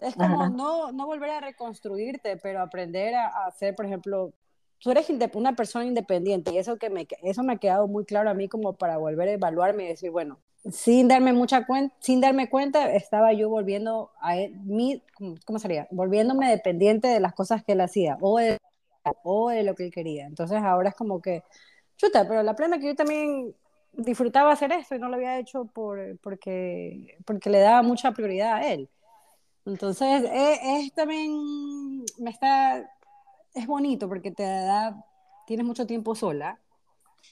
es 0.00 0.16
como 0.16 0.48
no, 0.48 0.90
no 0.90 1.06
volver 1.06 1.30
a 1.30 1.40
reconstruirte, 1.40 2.36
pero 2.36 2.60
aprender 2.60 3.14
a, 3.14 3.28
a 3.28 3.46
hacer, 3.46 3.76
por 3.76 3.86
ejemplo, 3.86 4.32
tú 4.80 4.90
eres 4.90 5.06
una 5.34 5.54
persona 5.54 5.84
independiente 5.84 6.52
y 6.52 6.58
eso, 6.58 6.76
que 6.76 6.90
me, 6.90 7.06
eso 7.22 7.44
me 7.44 7.52
ha 7.52 7.56
quedado 7.58 7.86
muy 7.86 8.04
claro 8.04 8.28
a 8.28 8.34
mí 8.34 8.48
como 8.48 8.72
para 8.72 8.96
volver 8.96 9.28
a 9.28 9.32
evaluarme 9.32 9.84
y 9.84 9.88
decir, 9.88 10.10
bueno, 10.10 10.40
sin 10.70 11.08
darme 11.08 11.32
mucha 11.32 11.66
cuenta, 11.66 11.94
sin 12.00 12.20
darme 12.20 12.48
cuenta, 12.48 12.92
estaba 12.94 13.32
yo 13.32 13.48
volviendo 13.48 14.10
a 14.20 14.36
él- 14.38 14.54
mí, 14.64 15.02
¿cómo 15.14 15.34
cómo 15.44 15.58
sería? 15.58 15.88
Volviéndome 15.90 16.48
dependiente 16.50 17.08
de 17.08 17.20
las 17.20 17.34
cosas 17.34 17.64
que 17.64 17.72
él 17.72 17.80
hacía 17.80 18.16
o 18.20 18.38
de, 18.38 18.58
o 19.24 19.50
de 19.50 19.64
lo 19.64 19.74
que 19.74 19.86
él 19.86 19.92
quería. 19.92 20.26
Entonces 20.26 20.58
ahora 20.62 20.90
es 20.90 20.94
como 20.94 21.20
que, 21.20 21.42
chuta, 21.96 22.26
pero 22.28 22.42
la 22.42 22.54
plena 22.56 22.78
que 22.78 22.86
yo 22.88 22.94
también 22.96 23.54
disfrutaba 23.92 24.52
hacer 24.52 24.72
esto 24.72 24.94
y 24.94 24.98
no 24.98 25.08
lo 25.08 25.16
había 25.16 25.38
hecho 25.38 25.66
por, 25.66 26.18
porque, 26.20 27.18
porque 27.26 27.50
le 27.50 27.60
daba 27.60 27.82
mucha 27.82 28.12
prioridad 28.12 28.54
a 28.56 28.72
él. 28.72 28.88
Entonces, 29.66 30.24
es, 30.32 30.60
es 30.62 30.92
también, 30.94 32.04
me 32.18 32.30
está, 32.30 32.78
es 33.54 33.66
bonito 33.66 34.08
porque 34.08 34.30
te 34.32 34.42
da, 34.44 35.04
tienes 35.46 35.66
mucho 35.66 35.86
tiempo 35.86 36.14
sola 36.14 36.58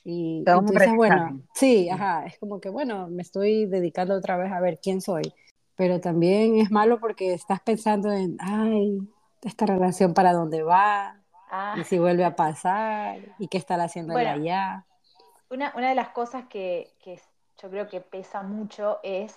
y, 0.05 0.45
un 0.47 0.67
tú 0.67 0.73
dices, 0.73 0.95
bueno, 0.95 1.43
sí, 1.55 1.89
ajá, 1.91 2.27
es 2.27 2.39
como 2.39 2.61
que, 2.61 2.69
bueno, 2.69 3.09
me 3.09 3.23
estoy 3.23 3.67
dedicando 3.67 4.15
otra 4.15 4.37
vez 4.37 4.53
a 4.53 4.61
ver 4.61 4.79
quién 4.83 5.01
soy, 5.01 5.33
pero 5.77 6.01
también 6.01 6.57
es 6.57 6.71
malo 6.71 7.01
porque 7.01 7.35
estás 7.35 7.61
pensando 7.61 8.13
en, 8.13 8.37
ay, 8.41 9.01
esta 9.43 9.67
relación 9.67 10.15
para 10.15 10.33
dónde 10.33 10.63
va, 10.63 11.21
Ah, 11.51 11.75
y 11.77 11.83
si 11.83 11.99
vuelve 11.99 12.25
a 12.25 12.37
pasar, 12.37 13.19
y 13.39 13.49
qué 13.49 13.59
estará 13.59 13.85
haciendo 13.85 14.13
Bueno, 14.13 14.31
allá. 14.31 14.87
Una, 15.51 15.73
una 15.77 15.89
de 15.89 15.97
las 15.97 16.11
cosas 16.11 16.45
que, 16.49 16.95
que 17.03 17.21
yo 17.61 17.69
creo 17.69 17.89
que 17.89 18.01
pesa 18.01 18.43
mucho 18.43 19.01
es 19.03 19.37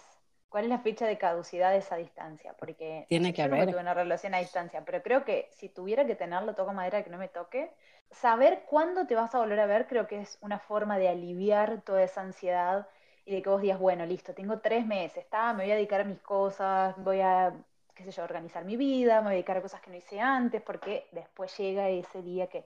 cuál 0.54 0.66
es 0.66 0.70
la 0.70 0.78
fecha 0.78 1.08
de 1.08 1.18
caducidad 1.18 1.72
de 1.72 1.78
esa 1.78 1.96
distancia, 1.96 2.54
porque 2.54 3.08
Tiene 3.10 3.34
que 3.34 3.42
yo 3.42 3.48
haber. 3.48 3.72
tuve 3.72 3.82
una 3.82 3.96
relación 3.96 4.36
a 4.36 4.38
distancia, 4.38 4.86
pero 4.86 5.02
creo 5.02 5.26
que 5.26 5.48
si 5.50 5.68
tuviera 5.68 6.06
que 6.06 6.14
tenerlo, 6.14 6.54
toco 6.54 6.74
madera 6.74 7.04
que 7.04 7.10
no 7.10 7.18
me 7.18 7.28
toque, 7.28 7.72
saber 8.12 8.62
cuándo 8.70 9.08
te 9.08 9.16
vas 9.16 9.34
a 9.34 9.40
volver 9.40 9.60
a 9.60 9.66
ver 9.66 9.88
creo 9.88 10.06
que 10.06 10.22
es 10.22 10.38
una 10.42 10.60
forma 10.60 11.00
de 11.00 11.10
aliviar 11.10 11.82
toda 11.82 12.04
esa 12.04 12.22
ansiedad 12.22 12.88
y 13.26 13.34
de 13.34 13.42
que 13.42 13.50
vos 13.50 13.64
digas, 13.64 13.80
bueno, 13.80 14.06
listo, 14.06 14.36
tengo 14.36 14.60
tres 14.60 14.86
meses, 14.86 15.24
está, 15.24 15.54
me 15.54 15.64
voy 15.64 15.72
a 15.72 15.76
dedicar 15.76 16.02
a 16.02 16.04
mis 16.04 16.20
cosas, 16.20 16.94
voy 16.98 17.22
a, 17.22 17.52
qué 17.96 18.04
sé 18.04 18.12
yo, 18.12 18.24
organizar 18.24 18.64
mi 18.64 18.78
vida, 18.78 19.22
me 19.22 19.30
voy 19.30 19.32
a 19.32 19.34
dedicar 19.38 19.58
a 19.58 19.62
cosas 19.64 19.82
que 19.82 19.90
no 19.90 19.98
hice 19.98 20.20
antes, 20.20 20.62
porque 20.62 21.08
después 21.14 21.58
llega 21.58 21.90
ese 21.90 22.22
día 22.22 22.46
que 22.46 22.64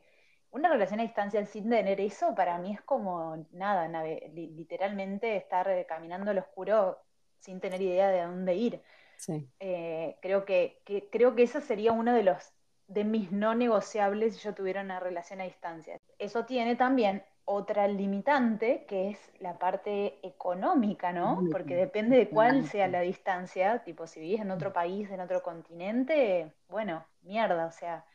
una 0.52 0.68
relación 0.68 1.00
a 1.00 1.04
distancia 1.04 1.46
sin 1.46 1.70
tener 1.70 2.02
eso, 2.02 2.36
para 2.36 2.58
mí 2.58 2.74
es 2.74 2.82
como 2.82 3.46
nada, 3.54 3.88
literalmente 4.34 5.38
estar 5.38 5.86
caminando 5.88 6.32
al 6.32 6.40
oscuro 6.40 6.98
sin 7.40 7.60
tener 7.60 7.82
idea 7.82 8.10
de 8.10 8.22
a 8.22 8.28
dónde 8.28 8.56
ir. 8.56 8.82
Sí, 9.18 9.50
Eh, 9.60 10.18
creo 10.22 10.46
que, 10.46 10.82
que- 10.86 11.10
creo 11.10 11.36
que 11.36 11.44
eso 11.44 11.62
sería 11.62 11.92
uno 11.92 12.14
de 12.14 12.24
los 12.24 12.54
de 12.88 13.04
mis 13.04 13.32
no 13.32 13.54
negociables 13.56 14.36
si 14.36 14.42
yo 14.44 14.54
tuviera 14.54 14.82
una 14.82 15.00
relación 15.00 15.42
a 15.42 15.46
distancia. 15.46 15.98
Eso 16.20 16.46
tiene 16.46 16.76
también 16.76 17.24
otra 17.46 17.88
limitante, 17.88 18.86
que 18.88 19.10
es 19.10 19.20
la 19.40 19.58
parte 19.60 20.20
económica, 20.26 21.12
¿no? 21.14 21.48
Porque 21.52 21.76
depende 21.76 22.18
de 22.18 22.30
cuál 22.30 22.64
sea 22.66 22.88
la 22.88 23.02
distancia, 23.02 23.84
tipo 23.84 24.08
si 24.08 24.20
vivís 24.22 24.42
en 24.42 24.52
otro 24.52 24.72
país, 24.74 25.10
en 25.12 25.20
otro 25.22 25.42
continente, 25.44 26.54
bueno, 26.70 27.06
mierda, 27.22 27.66
o 27.68 27.72
sea, 27.72 28.06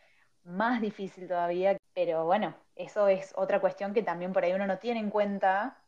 más 0.45 0.81
difícil 0.81 1.29
todavía, 1.29 1.77
pero 1.95 2.25
bueno, 2.27 2.55
eso 2.77 3.09
es 3.09 3.33
otra 3.37 3.61
cuestión 3.61 3.95
que 3.95 4.03
también 4.03 4.33
por 4.33 4.45
ahí 4.45 4.53
uno 4.53 4.67
no 4.67 4.79
tiene 4.79 5.01
en 5.01 5.11
cuenta. 5.11 5.79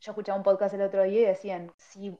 Yo 0.00 0.12
escuchaba 0.12 0.38
un 0.38 0.44
podcast 0.44 0.74
el 0.74 0.82
otro 0.82 1.02
día 1.04 1.20
y 1.22 1.24
decían, 1.24 1.72
si, 1.76 2.18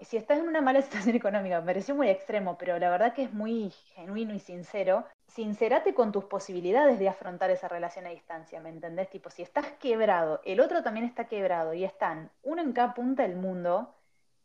si 0.00 0.16
estás 0.16 0.38
en 0.38 0.48
una 0.48 0.60
mala 0.60 0.82
situación 0.82 1.16
económica, 1.16 1.60
me 1.60 1.66
pareció 1.66 1.94
muy 1.94 2.08
extremo, 2.08 2.56
pero 2.58 2.78
la 2.78 2.90
verdad 2.90 3.14
que 3.14 3.24
es 3.24 3.32
muy 3.32 3.70
genuino 3.94 4.34
y 4.34 4.40
sincero, 4.40 5.04
sincerate 5.26 5.94
con 5.94 6.12
tus 6.12 6.24
posibilidades 6.24 6.98
de 6.98 7.08
afrontar 7.08 7.50
esa 7.50 7.68
relación 7.68 8.06
a 8.06 8.10
distancia, 8.10 8.60
¿me 8.60 8.70
entendés? 8.70 9.10
Tipo, 9.10 9.30
si 9.30 9.42
estás 9.42 9.66
quebrado, 9.80 10.40
el 10.44 10.60
otro 10.60 10.82
también 10.82 11.06
está 11.06 11.26
quebrado 11.28 11.74
y 11.74 11.84
están 11.84 12.30
uno 12.42 12.62
en 12.62 12.72
cada 12.72 12.94
punta 12.94 13.22
del 13.22 13.36
mundo, 13.36 13.94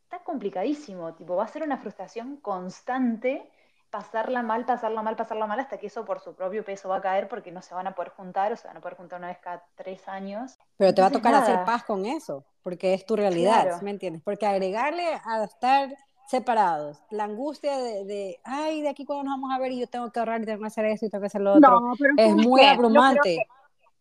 está 0.03 0.19
complicadísimo, 0.23 1.13
tipo, 1.15 1.35
va 1.35 1.45
a 1.45 1.47
ser 1.47 1.63
una 1.63 1.77
frustración 1.77 2.37
constante 2.37 3.49
pasarla 3.93 4.41
mal, 4.41 4.65
pasarla 4.65 5.03
mal, 5.03 5.15
pasarla 5.15 5.45
mal, 5.45 5.59
hasta 5.59 5.77
que 5.77 5.85
eso 5.85 6.03
por 6.03 6.19
su 6.19 6.33
propio 6.33 6.65
peso 6.65 6.89
va 6.89 6.95
a 6.95 7.01
caer 7.01 7.27
porque 7.27 7.51
no 7.51 7.61
se 7.61 7.75
van 7.75 7.85
a 7.85 7.93
poder 7.93 8.09
juntar 8.09 8.51
o 8.51 8.57
se 8.57 8.67
van 8.67 8.77
a 8.77 8.79
poder 8.79 8.97
juntar 8.97 9.19
una 9.19 9.27
vez 9.27 9.37
cada 9.37 9.63
tres 9.75 10.07
años. 10.07 10.57
Pero 10.77 10.95
te 10.95 11.01
va 11.01 11.07
a 11.09 11.11
tocar 11.11 11.35
hacer 11.35 11.63
paz 11.63 11.83
con 11.83 12.07
eso, 12.07 12.43
porque 12.63 12.95
es 12.95 13.05
tu 13.05 13.15
realidad, 13.15 13.79
¿me 13.83 13.91
entiendes? 13.91 14.23
Porque 14.23 14.47
agregarle 14.47 15.05
a 15.23 15.43
estar 15.43 15.95
separados, 16.25 17.03
la 17.11 17.25
angustia 17.25 17.77
de, 17.77 18.39
ay, 18.43 18.81
de 18.81 18.89
aquí 18.89 19.05
cuando 19.05 19.25
nos 19.25 19.33
vamos 19.33 19.55
a 19.55 19.59
ver 19.59 19.73
y 19.73 19.81
yo 19.81 19.87
tengo 19.87 20.11
que 20.11 20.19
ahorrar 20.19 20.41
y 20.41 20.45
tengo 20.45 20.61
que 20.61 20.67
hacer 20.67 20.85
eso 20.85 21.05
y 21.05 21.11
tengo 21.11 21.21
que 21.21 21.27
hacer 21.27 21.41
lo 21.41 21.53
otro, 21.53 21.93
es 22.17 22.33
muy 22.33 22.65
abrumante. 22.65 23.45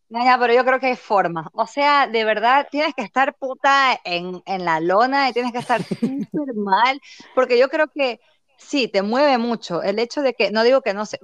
Ya, 0.08 0.36
pero 0.38 0.52
yo 0.52 0.62
creo 0.64 0.78
que 0.78 0.88
hay 0.88 0.96
forma. 0.96 1.50
O 1.54 1.66
sea, 1.66 2.06
de 2.06 2.24
verdad, 2.24 2.68
tienes 2.70 2.94
que 2.94 3.02
estar 3.02 3.34
puta 3.34 3.98
en, 4.04 4.42
en 4.44 4.64
la 4.64 4.78
lona 4.78 5.30
y 5.30 5.32
tienes 5.32 5.52
que 5.52 5.58
estar 5.58 5.82
súper 6.30 6.54
mal, 6.54 7.00
porque 7.34 7.58
yo 7.58 7.68
creo 7.68 7.88
que 7.88 8.20
sí, 8.66 8.88
te 8.88 9.02
mueve 9.02 9.38
mucho 9.38 9.82
el 9.82 9.98
hecho 9.98 10.22
de 10.22 10.34
que, 10.34 10.50
no 10.50 10.62
digo 10.62 10.82
que 10.82 10.94
no 10.94 11.06
se... 11.06 11.18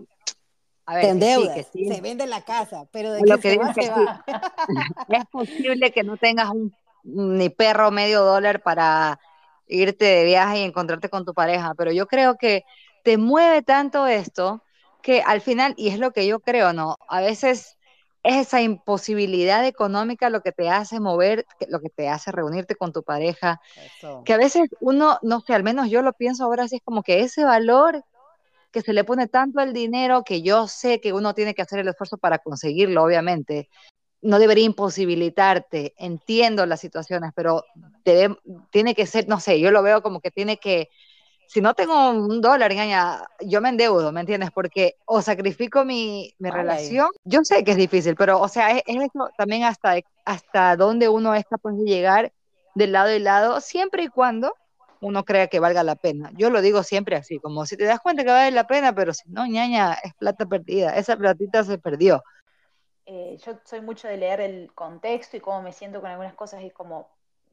A 0.86 0.94
ver, 0.94 1.18
que 1.18 1.66
se 1.70 2.00
vende 2.00 2.26
la 2.26 2.42
casa, 2.42 2.86
pero 2.90 3.12
de 3.12 3.20
lo 3.22 3.38
que, 3.38 3.50
se 3.50 3.58
va, 3.58 3.74
se 3.74 3.90
va. 3.90 4.24
es 5.08 5.26
posible 5.26 5.92
que 5.92 6.02
no 6.02 6.16
tengas 6.16 6.48
un 6.48 6.72
ni 7.04 7.48
perro 7.50 7.90
medio 7.90 8.22
dólar 8.22 8.62
para 8.62 9.20
irte 9.66 10.04
de 10.04 10.24
viaje 10.24 10.60
y 10.60 10.62
encontrarte 10.62 11.08
con 11.08 11.24
tu 11.24 11.34
pareja, 11.34 11.74
pero 11.74 11.92
yo 11.92 12.06
creo 12.06 12.36
que 12.36 12.64
te 13.04 13.18
mueve 13.18 13.62
tanto 13.62 14.06
esto 14.06 14.62
que 15.02 15.22
al 15.22 15.40
final, 15.40 15.74
y 15.76 15.88
es 15.88 15.98
lo 15.98 16.12
que 16.12 16.26
yo 16.26 16.40
creo, 16.40 16.72
¿no? 16.72 16.96
A 17.08 17.20
veces 17.20 17.77
es 18.28 18.48
esa 18.48 18.60
imposibilidad 18.60 19.66
económica 19.66 20.28
lo 20.28 20.42
que 20.42 20.52
te 20.52 20.68
hace 20.68 21.00
mover, 21.00 21.46
lo 21.68 21.80
que 21.80 21.88
te 21.88 22.10
hace 22.10 22.30
reunirte 22.30 22.74
con 22.74 22.92
tu 22.92 23.02
pareja, 23.02 23.58
que 24.26 24.34
a 24.34 24.36
veces 24.36 24.68
uno, 24.80 25.18
no 25.22 25.40
sé, 25.40 25.54
al 25.54 25.62
menos 25.62 25.88
yo 25.88 26.02
lo 26.02 26.12
pienso 26.12 26.44
ahora 26.44 26.64
así, 26.64 26.76
es 26.76 26.82
como 26.84 27.02
que 27.02 27.20
ese 27.20 27.44
valor 27.44 28.04
que 28.70 28.82
se 28.82 28.92
le 28.92 29.04
pone 29.04 29.28
tanto 29.28 29.60
al 29.60 29.72
dinero, 29.72 30.24
que 30.24 30.42
yo 30.42 30.68
sé 30.68 31.00
que 31.00 31.14
uno 31.14 31.32
tiene 31.32 31.54
que 31.54 31.62
hacer 31.62 31.78
el 31.78 31.88
esfuerzo 31.88 32.18
para 32.18 32.38
conseguirlo, 32.38 33.02
obviamente, 33.02 33.70
no 34.20 34.38
debería 34.38 34.66
imposibilitarte, 34.66 35.94
entiendo 35.96 36.66
las 36.66 36.80
situaciones, 36.80 37.32
pero 37.34 37.64
tiene 38.70 38.94
que 38.94 39.06
ser, 39.06 39.26
no 39.26 39.40
sé, 39.40 39.58
yo 39.58 39.70
lo 39.70 39.82
veo 39.82 40.02
como 40.02 40.20
que 40.20 40.30
tiene 40.30 40.58
que 40.58 40.90
si 41.48 41.62
no 41.62 41.72
tengo 41.72 42.10
un 42.10 42.42
dólar, 42.42 42.70
engaña, 42.70 43.26
yo 43.40 43.62
me 43.62 43.70
endeudo, 43.70 44.12
¿me 44.12 44.20
entiendes? 44.20 44.50
Porque 44.50 44.96
o 45.06 45.22
sacrifico 45.22 45.82
mi, 45.82 46.34
mi 46.38 46.50
relación, 46.50 47.08
yo 47.24 47.40
sé 47.42 47.64
que 47.64 47.70
es 47.70 47.78
difícil, 47.78 48.14
pero 48.16 48.38
o 48.38 48.48
sea, 48.48 48.70
es, 48.70 48.82
eso 48.86 49.30
también 49.38 49.64
hasta, 49.64 49.94
hasta 50.26 50.76
dónde 50.76 51.08
uno 51.08 51.34
es 51.34 51.46
capaz 51.46 51.72
de 51.72 51.84
llegar 51.84 52.32
del 52.74 52.92
lado 52.92 53.14
y 53.14 53.18
lado, 53.18 53.62
siempre 53.62 54.02
y 54.02 54.08
cuando 54.08 54.54
uno 55.00 55.24
crea 55.24 55.46
que 55.46 55.58
valga 55.58 55.82
la 55.82 55.96
pena. 55.96 56.30
Yo 56.34 56.50
lo 56.50 56.60
digo 56.60 56.82
siempre 56.82 57.16
así, 57.16 57.38
como 57.38 57.64
si 57.64 57.78
te 57.78 57.84
das 57.84 58.00
cuenta 58.00 58.24
que 58.24 58.30
vale 58.30 58.50
la 58.50 58.66
pena, 58.66 58.94
pero 58.94 59.14
si 59.14 59.26
no, 59.30 59.46
ñaña, 59.46 59.94
es 59.94 60.12
plata 60.14 60.44
perdida, 60.44 60.96
esa 60.96 61.16
platita 61.16 61.64
se 61.64 61.78
perdió. 61.78 62.22
Eh, 63.06 63.38
yo 63.42 63.58
soy 63.64 63.80
mucho 63.80 64.06
de 64.06 64.18
leer 64.18 64.42
el 64.42 64.70
contexto 64.74 65.38
y 65.38 65.40
cómo 65.40 65.62
me 65.62 65.72
siento 65.72 66.02
con 66.02 66.10
algunas 66.10 66.34
cosas 66.34 66.62
y 66.62 66.70
como 66.70 67.08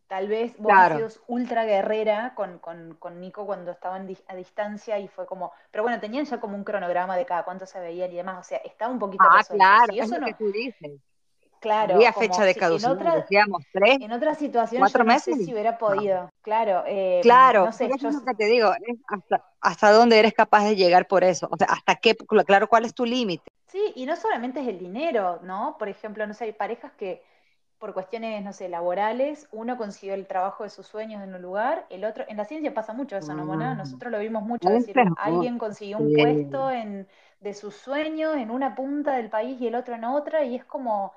Tal 0.08 0.28
vez 0.28 0.56
vos 0.60 0.72
has 0.72 0.96
sido 0.96 1.10
ultra 1.28 1.66
guerrera 1.66 2.34
con, 2.36 2.60
con, 2.60 3.20
Nico 3.20 3.46
cuando 3.46 3.72
estaban 3.72 4.08
a 4.28 4.36
distancia 4.36 5.00
y 5.00 5.08
fue 5.08 5.26
como, 5.26 5.52
pero 5.72 5.84
bueno, 5.84 6.00
tenían 6.00 6.26
ya 6.26 6.40
como 6.40 6.56
un 6.56 6.64
cronograma 6.64 7.18
de 7.18 7.26
cada 7.26 7.44
cuánto 7.44 7.66
se 7.66 7.80
veían 7.80 8.12
y 8.12 8.18
demás, 8.18 8.46
o 8.46 8.48
sea, 8.48 8.60
estaba 8.60 8.92
un 8.92 9.00
poquito 9.00 9.24
Ah, 9.28 9.42
claro, 9.50 9.94
eso 9.94 10.16
es 10.16 10.22
lo 10.22 10.28
que 10.28 10.34
tú 10.36 10.52
dices. 10.52 11.00
Claro. 11.60 11.96
Había 11.96 12.14
fecha 12.14 12.44
de 12.44 12.54
caducidad, 12.54 12.92
en 12.92 12.98
otra, 13.00 13.16
decíamos 13.16 13.64
tres. 13.74 13.98
En 14.00 14.12
otra 14.12 14.36
situación 14.36 14.88
yo 14.88 15.04
no 15.04 15.20
sé 15.20 15.34
si 15.34 15.52
hubiera 15.52 15.80
podido. 15.80 16.30
Claro. 16.44 16.84
Eh, 16.86 17.22
claro, 17.24 17.66
no 17.66 17.72
sé, 17.72 17.86
eso 17.86 18.10
es 18.10 18.16
lo 18.16 18.24
que 18.24 18.36
te 18.36 18.46
digo, 18.46 18.72
hasta, 19.08 19.44
hasta 19.62 19.92
dónde 19.92 20.20
eres 20.20 20.34
capaz 20.34 20.66
de 20.66 20.76
llegar 20.76 21.08
por 21.08 21.24
eso, 21.24 21.48
o 21.50 21.58
sea, 21.58 21.66
hasta 21.68 21.96
qué, 21.96 22.16
claro, 22.46 22.68
cuál 22.68 22.86
es 22.86 22.94
tu 22.94 23.06
límite. 23.06 23.52
Sí, 23.66 23.94
y 23.96 24.06
no 24.06 24.16
solamente 24.16 24.62
es 24.62 24.68
el 24.68 24.78
dinero, 24.78 25.40
¿no? 25.42 25.76
Por 25.80 25.90
ejemplo, 25.90 26.28
no 26.28 26.36
sé, 26.36 26.44
hay 26.44 26.54
parejas 26.54 26.92
que 26.94 27.24
por 27.78 27.94
cuestiones, 27.94 28.44
no 28.44 28.54
sé, 28.54 28.70
laborales, 28.70 29.48
uno 29.52 29.78
consiguió 29.78 30.14
el 30.14 30.28
trabajo 30.28 30.64
de 30.64 30.70
sus 30.70 30.88
sueños 30.88 31.22
en 31.24 31.36
un 31.36 31.42
lugar, 31.42 31.86
el 31.90 32.06
otro, 32.06 32.24
en 32.28 32.38
la 32.38 32.46
ciencia 32.46 32.74
pasa 32.74 32.94
mucho 32.94 33.18
eso, 33.18 33.34
¿no, 33.34 33.46
Mona? 33.46 33.72
Ah. 33.72 33.76
Nosotros 33.76 34.12
lo 34.12 34.20
vimos 34.20 34.44
mucho, 34.44 34.70
es 34.70 34.86
decir, 34.86 35.04
alguien 35.18 35.58
consiguió 35.58 35.98
un 35.98 36.14
puesto 36.14 36.72
en, 36.72 37.08
de 37.42 37.54
sus 37.54 37.76
sueños 37.76 38.38
en 38.38 38.50
una 38.50 38.76
punta 38.76 39.18
del 39.18 39.30
país 39.30 39.60
y 39.60 39.68
el 39.68 39.76
otro 39.76 39.96
en 39.96 40.06
otra, 40.06 40.44
y 40.46 40.56
es 40.56 40.66
como... 40.66 41.14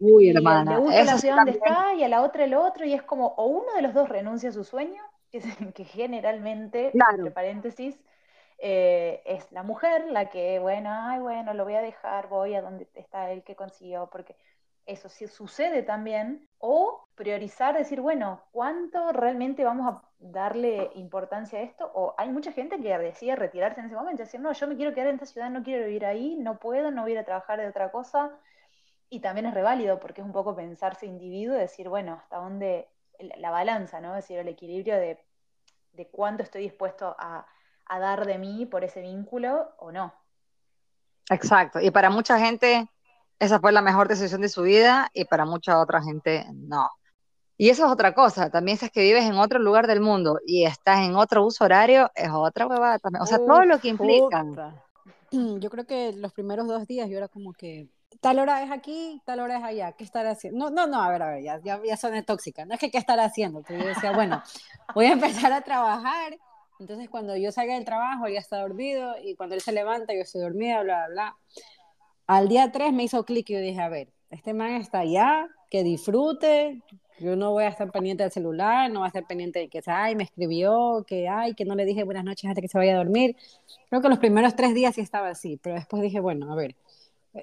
Uy, 0.00 0.30
hermana. 0.30 0.74
Le 0.74 0.80
gusta 0.80 1.04
la 1.04 1.18
ciudad 1.18 1.36
donde 1.36 1.50
está 1.52 1.94
y 1.94 2.04
a 2.04 2.08
la 2.08 2.22
otra 2.22 2.44
el 2.44 2.54
otro, 2.54 2.86
y 2.86 2.94
es 2.94 3.02
como, 3.02 3.26
o 3.36 3.46
uno 3.46 3.74
de 3.74 3.82
los 3.82 3.92
dos 3.92 4.08
renuncia 4.08 4.48
a 4.48 4.52
su 4.52 4.64
sueño, 4.64 5.02
que, 5.30 5.40
que 5.74 5.84
generalmente, 5.84 6.92
entre 7.12 7.30
paréntesis, 7.30 7.98
eh, 8.60 9.22
es 9.24 9.52
la 9.52 9.62
mujer 9.62 10.06
la 10.10 10.30
que, 10.30 10.58
bueno, 10.58 10.90
ay, 10.90 11.20
bueno, 11.20 11.54
lo 11.54 11.64
voy 11.64 11.74
a 11.74 11.82
dejar, 11.82 12.28
voy 12.28 12.54
a 12.54 12.62
donde 12.62 12.88
está 12.94 13.30
el 13.30 13.44
que 13.44 13.54
consiguió, 13.54 14.08
porque 14.10 14.34
eso 14.88 15.10
sí 15.10 15.28
sucede 15.28 15.82
también, 15.82 16.48
o 16.56 17.06
priorizar, 17.14 17.76
decir, 17.76 18.00
bueno, 18.00 18.42
¿cuánto 18.50 19.12
realmente 19.12 19.62
vamos 19.62 19.86
a 19.86 20.02
darle 20.18 20.90
importancia 20.94 21.58
a 21.58 21.62
esto? 21.62 21.90
O 21.94 22.14
hay 22.16 22.30
mucha 22.30 22.52
gente 22.52 22.80
que 22.80 22.96
decide 22.96 23.36
retirarse 23.36 23.80
en 23.80 23.86
ese 23.86 23.94
momento, 23.94 24.22
decir, 24.22 24.40
no, 24.40 24.50
yo 24.52 24.66
me 24.66 24.76
quiero 24.76 24.94
quedar 24.94 25.08
en 25.08 25.14
esta 25.14 25.26
ciudad, 25.26 25.50
no 25.50 25.62
quiero 25.62 25.84
vivir 25.84 26.06
ahí, 26.06 26.36
no 26.36 26.58
puedo, 26.58 26.90
no 26.90 27.02
voy 27.02 27.16
a 27.16 27.24
trabajar 27.24 27.60
de 27.60 27.68
otra 27.68 27.92
cosa. 27.92 28.30
Y 29.10 29.20
también 29.20 29.46
es 29.46 29.54
reválido 29.54 30.00
porque 30.00 30.22
es 30.22 30.26
un 30.26 30.32
poco 30.32 30.56
pensarse 30.56 31.04
individuo 31.04 31.54
decir, 31.54 31.88
bueno, 31.90 32.14
hasta 32.14 32.38
dónde 32.38 32.88
la 33.18 33.50
balanza, 33.50 34.00
¿no? 34.00 34.16
Es 34.16 34.24
decir, 34.24 34.38
el 34.38 34.48
equilibrio 34.48 34.96
de, 34.96 35.22
cuánto 36.12 36.42
estoy 36.44 36.62
dispuesto 36.62 37.14
a, 37.18 37.46
a 37.86 37.98
dar 37.98 38.24
de 38.24 38.38
mí 38.38 38.64
por 38.64 38.84
ese 38.84 39.02
vínculo 39.02 39.74
o 39.78 39.92
no. 39.92 40.14
Exacto. 41.28 41.78
Y 41.80 41.90
para 41.90 42.08
mucha 42.08 42.38
gente 42.38 42.88
esa 43.38 43.60
fue 43.60 43.72
la 43.72 43.82
mejor 43.82 44.08
decisión 44.08 44.40
de 44.40 44.48
su 44.48 44.62
vida 44.62 45.10
y 45.14 45.24
para 45.24 45.44
mucha 45.44 45.80
otra 45.80 46.02
gente 46.02 46.46
no. 46.52 46.90
Y 47.56 47.70
eso 47.70 47.86
es 47.86 47.90
otra 47.90 48.14
cosa, 48.14 48.50
también 48.50 48.78
si 48.78 48.86
es 48.86 48.92
que 48.92 49.02
vives 49.02 49.24
en 49.24 49.36
otro 49.36 49.58
lugar 49.58 49.88
del 49.88 50.00
mundo 50.00 50.38
y 50.46 50.64
estás 50.64 51.00
en 51.00 51.16
otro 51.16 51.44
uso 51.44 51.64
horario, 51.64 52.08
es 52.14 52.30
otra 52.32 52.68
huevada 52.68 53.00
también. 53.00 53.22
O 53.22 53.26
sea, 53.26 53.38
todo 53.38 53.64
lo 53.64 53.80
que 53.80 53.88
implica. 53.88 54.44
Yo 55.32 55.68
creo 55.68 55.84
que 55.84 56.12
los 56.12 56.32
primeros 56.32 56.68
dos 56.68 56.86
días 56.86 57.08
yo 57.10 57.18
era 57.18 57.26
como 57.26 57.52
que, 57.52 57.88
tal 58.20 58.38
hora 58.38 58.62
es 58.62 58.70
aquí, 58.70 59.20
tal 59.24 59.40
hora 59.40 59.58
es 59.58 59.64
allá, 59.64 59.92
¿qué 59.92 60.04
estar 60.04 60.24
haciendo? 60.26 60.70
No, 60.70 60.70
no, 60.70 60.86
no, 60.86 61.02
a 61.02 61.10
ver, 61.10 61.22
a 61.22 61.30
ver, 61.30 61.42
ya, 61.42 61.60
ya, 61.62 61.80
ya 61.84 61.96
soné 61.96 62.22
tóxica, 62.22 62.64
no 62.64 62.74
es 62.74 62.80
que 62.80 62.90
qué 62.90 62.98
estar 62.98 63.18
haciendo, 63.18 63.62
pero 63.66 63.80
yo 63.80 63.88
decía, 63.88 64.12
bueno, 64.12 64.42
voy 64.94 65.06
a 65.06 65.12
empezar 65.12 65.52
a 65.52 65.60
trabajar, 65.60 66.38
entonces 66.78 67.10
cuando 67.10 67.36
yo 67.36 67.50
salga 67.50 67.74
del 67.74 67.84
trabajo, 67.84 68.28
ya 68.28 68.38
está 68.38 68.60
dormido, 68.60 69.16
y 69.22 69.34
cuando 69.34 69.56
él 69.56 69.60
se 69.60 69.72
levanta, 69.72 70.14
yo 70.14 70.20
estoy 70.20 70.42
dormida, 70.42 70.82
bla, 70.82 71.08
bla, 71.08 71.08
bla. 71.08 71.36
Al 72.28 72.46
día 72.48 72.70
3 72.70 72.92
me 72.92 73.04
hizo 73.04 73.24
clic 73.24 73.48
y 73.48 73.54
yo 73.54 73.60
dije, 73.60 73.80
a 73.80 73.88
ver, 73.88 74.12
este 74.28 74.52
man 74.52 74.72
está 74.72 74.98
allá, 75.00 75.48
que 75.70 75.82
disfrute, 75.82 76.82
yo 77.18 77.36
no 77.36 77.52
voy 77.52 77.64
a 77.64 77.68
estar 77.68 77.90
pendiente 77.90 78.22
del 78.22 78.30
celular, 78.30 78.90
no 78.90 79.00
voy 79.00 79.06
a 79.06 79.08
estar 79.08 79.26
pendiente 79.26 79.60
de 79.60 79.68
que, 79.70 79.80
ay, 79.86 80.14
me 80.14 80.24
escribió, 80.24 81.06
que, 81.06 81.26
ay, 81.26 81.54
que 81.54 81.64
no 81.64 81.74
le 81.74 81.86
dije 81.86 82.04
buenas 82.04 82.24
noches 82.24 82.50
hasta 82.50 82.60
que 82.60 82.68
se 82.68 82.76
vaya 82.76 82.92
a 82.92 82.98
dormir. 82.98 83.34
Creo 83.88 84.02
que 84.02 84.10
los 84.10 84.18
primeros 84.18 84.54
tres 84.54 84.74
días 84.74 84.94
sí 84.94 85.00
estaba 85.00 85.30
así, 85.30 85.56
pero 85.56 85.76
después 85.76 86.02
dije, 86.02 86.20
bueno, 86.20 86.52
a 86.52 86.54
ver, 86.54 86.76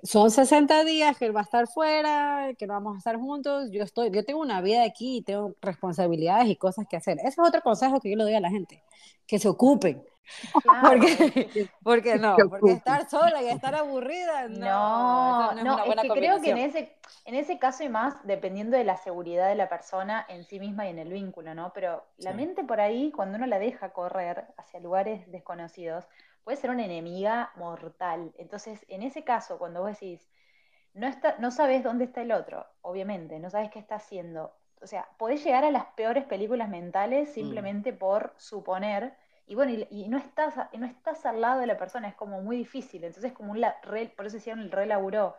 son 0.03 0.29
60 0.29 0.83
días 0.83 1.17
que 1.17 1.25
él 1.25 1.35
va 1.35 1.39
a 1.39 1.43
estar 1.45 1.67
fuera, 1.67 2.49
que 2.55 2.67
no 2.67 2.75
vamos 2.75 2.93
a 2.93 2.97
estar 2.99 3.17
juntos, 3.17 3.71
yo 3.71 3.81
estoy, 3.81 4.11
yo 4.11 4.23
tengo 4.23 4.39
una 4.39 4.61
vida 4.61 4.83
aquí, 4.83 5.23
tengo 5.25 5.55
responsabilidades 5.61 6.47
y 6.47 6.57
cosas 6.57 6.85
que 6.87 6.97
hacer. 6.97 7.17
Ese 7.19 7.29
es 7.29 7.39
otro 7.39 7.61
consejo 7.61 7.99
que 7.99 8.11
yo 8.11 8.17
le 8.17 8.23
doy 8.23 8.35
a 8.35 8.39
la 8.39 8.51
gente, 8.51 8.83
que 9.25 9.39
se 9.39 9.47
ocupen. 9.47 10.03
Porque, 10.81 11.69
porque 11.83 12.17
no, 12.17 12.35
porque 12.49 12.71
estar 12.71 13.09
sola 13.09 13.41
y 13.41 13.49
estar 13.49 13.75
aburrida, 13.75 14.47
no. 14.47 15.53
No, 15.53 15.63
no, 15.63 15.83
es, 15.83 16.01
que 16.01 16.09
creo 16.09 16.41
que 16.41 16.51
en 16.51 16.57
ese, 16.57 16.95
en 17.25 17.35
ese 17.35 17.59
caso 17.59 17.83
y 17.83 17.89
más, 17.89 18.15
dependiendo 18.25 18.77
de 18.77 18.83
la 18.83 18.97
seguridad 18.97 19.47
de 19.47 19.55
la 19.55 19.69
persona 19.69 20.25
en 20.29 20.43
sí 20.43 20.59
misma 20.59 20.87
y 20.87 20.89
en 20.89 20.99
el 20.99 21.09
vínculo, 21.09 21.53
¿no? 21.53 21.71
Pero 21.73 22.03
la 22.17 22.33
mente 22.33 22.63
por 22.63 22.81
ahí, 22.81 23.11
cuando 23.11 23.37
uno 23.37 23.47
la 23.47 23.59
deja 23.59 23.89
correr 23.93 24.45
hacia 24.57 24.79
lugares 24.79 25.29
desconocidos, 25.31 26.05
puede 26.43 26.57
ser 26.57 26.69
una 26.69 26.85
enemiga 26.85 27.51
mortal. 27.55 28.31
Entonces, 28.37 28.85
en 28.87 29.03
ese 29.03 29.23
caso, 29.23 29.57
cuando 29.57 29.81
vos 29.81 29.91
decís, 29.91 30.29
no, 30.93 31.07
está, 31.07 31.35
no 31.39 31.51
sabes 31.51 31.83
dónde 31.83 32.05
está 32.05 32.21
el 32.21 32.31
otro, 32.31 32.65
obviamente, 32.81 33.39
no 33.39 33.49
sabes 33.49 33.69
qué 33.71 33.79
está 33.79 33.95
haciendo. 33.95 34.53
O 34.81 34.87
sea, 34.87 35.07
podés 35.17 35.43
llegar 35.43 35.65
a 35.65 35.71
las 35.71 35.85
peores 35.95 36.25
películas 36.25 36.69
mentales 36.69 37.29
mm. 37.29 37.33
simplemente 37.33 37.93
por 37.93 38.33
suponer. 38.37 39.13
Y 39.47 39.55
bueno, 39.55 39.85
y, 39.89 40.07
no, 40.09 40.17
estás, 40.17 40.55
no 40.73 40.85
estás 40.85 41.25
al 41.25 41.41
lado 41.41 41.59
de 41.59 41.67
la 41.67 41.77
persona, 41.77 42.07
es 42.07 42.15
como 42.15 42.41
muy 42.41 42.57
difícil. 42.57 43.03
Entonces, 43.03 43.33
como 43.33 43.51
un 43.51 43.63
re, 43.83 44.07
por 44.15 44.25
eso 44.25 44.37
hicieron 44.37 44.61
el 44.63 44.71
relaburo 44.71 45.35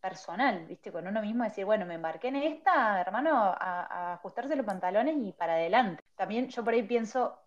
personal, 0.00 0.66
¿viste? 0.66 0.90
Con 0.90 1.06
uno 1.06 1.20
mismo 1.20 1.44
decir, 1.44 1.66
bueno, 1.66 1.84
me 1.84 1.94
embarqué 1.94 2.28
en 2.28 2.36
esta, 2.36 3.00
hermano, 3.00 3.36
a, 3.36 3.54
a 3.54 4.12
ajustarse 4.14 4.56
los 4.56 4.64
pantalones 4.64 5.16
y 5.18 5.32
para 5.32 5.54
adelante. 5.54 6.02
También 6.16 6.48
yo 6.48 6.64
por 6.64 6.72
ahí 6.72 6.82
pienso, 6.82 7.38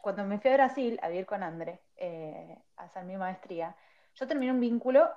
cuando 0.00 0.24
me 0.24 0.38
fui 0.38 0.50
a 0.50 0.54
Brasil 0.54 0.98
a 1.02 1.08
vivir 1.08 1.26
con 1.26 1.42
André, 1.42 1.80
eh, 1.96 2.58
a 2.76 2.84
hacer 2.84 3.04
mi 3.04 3.16
maestría, 3.16 3.74
yo 4.14 4.26
terminé 4.26 4.52
un 4.52 4.60
vínculo 4.60 5.08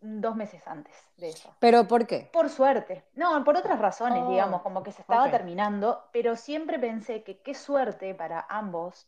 dos 0.00 0.34
meses 0.36 0.66
antes 0.66 0.94
de 1.16 1.28
eso. 1.28 1.54
¿Pero 1.58 1.86
por 1.86 2.06
qué? 2.06 2.30
Por 2.32 2.48
suerte. 2.48 3.04
No, 3.14 3.42
por 3.44 3.56
otras 3.56 3.78
razones, 3.78 4.26
digamos, 4.28 4.62
como 4.62 4.82
que 4.82 4.92
se 4.92 5.02
estaba 5.02 5.30
terminando, 5.30 6.08
pero 6.12 6.36
siempre 6.36 6.78
pensé 6.78 7.22
que 7.22 7.38
qué 7.38 7.54
suerte 7.54 8.14
para 8.14 8.46
ambos 8.48 9.06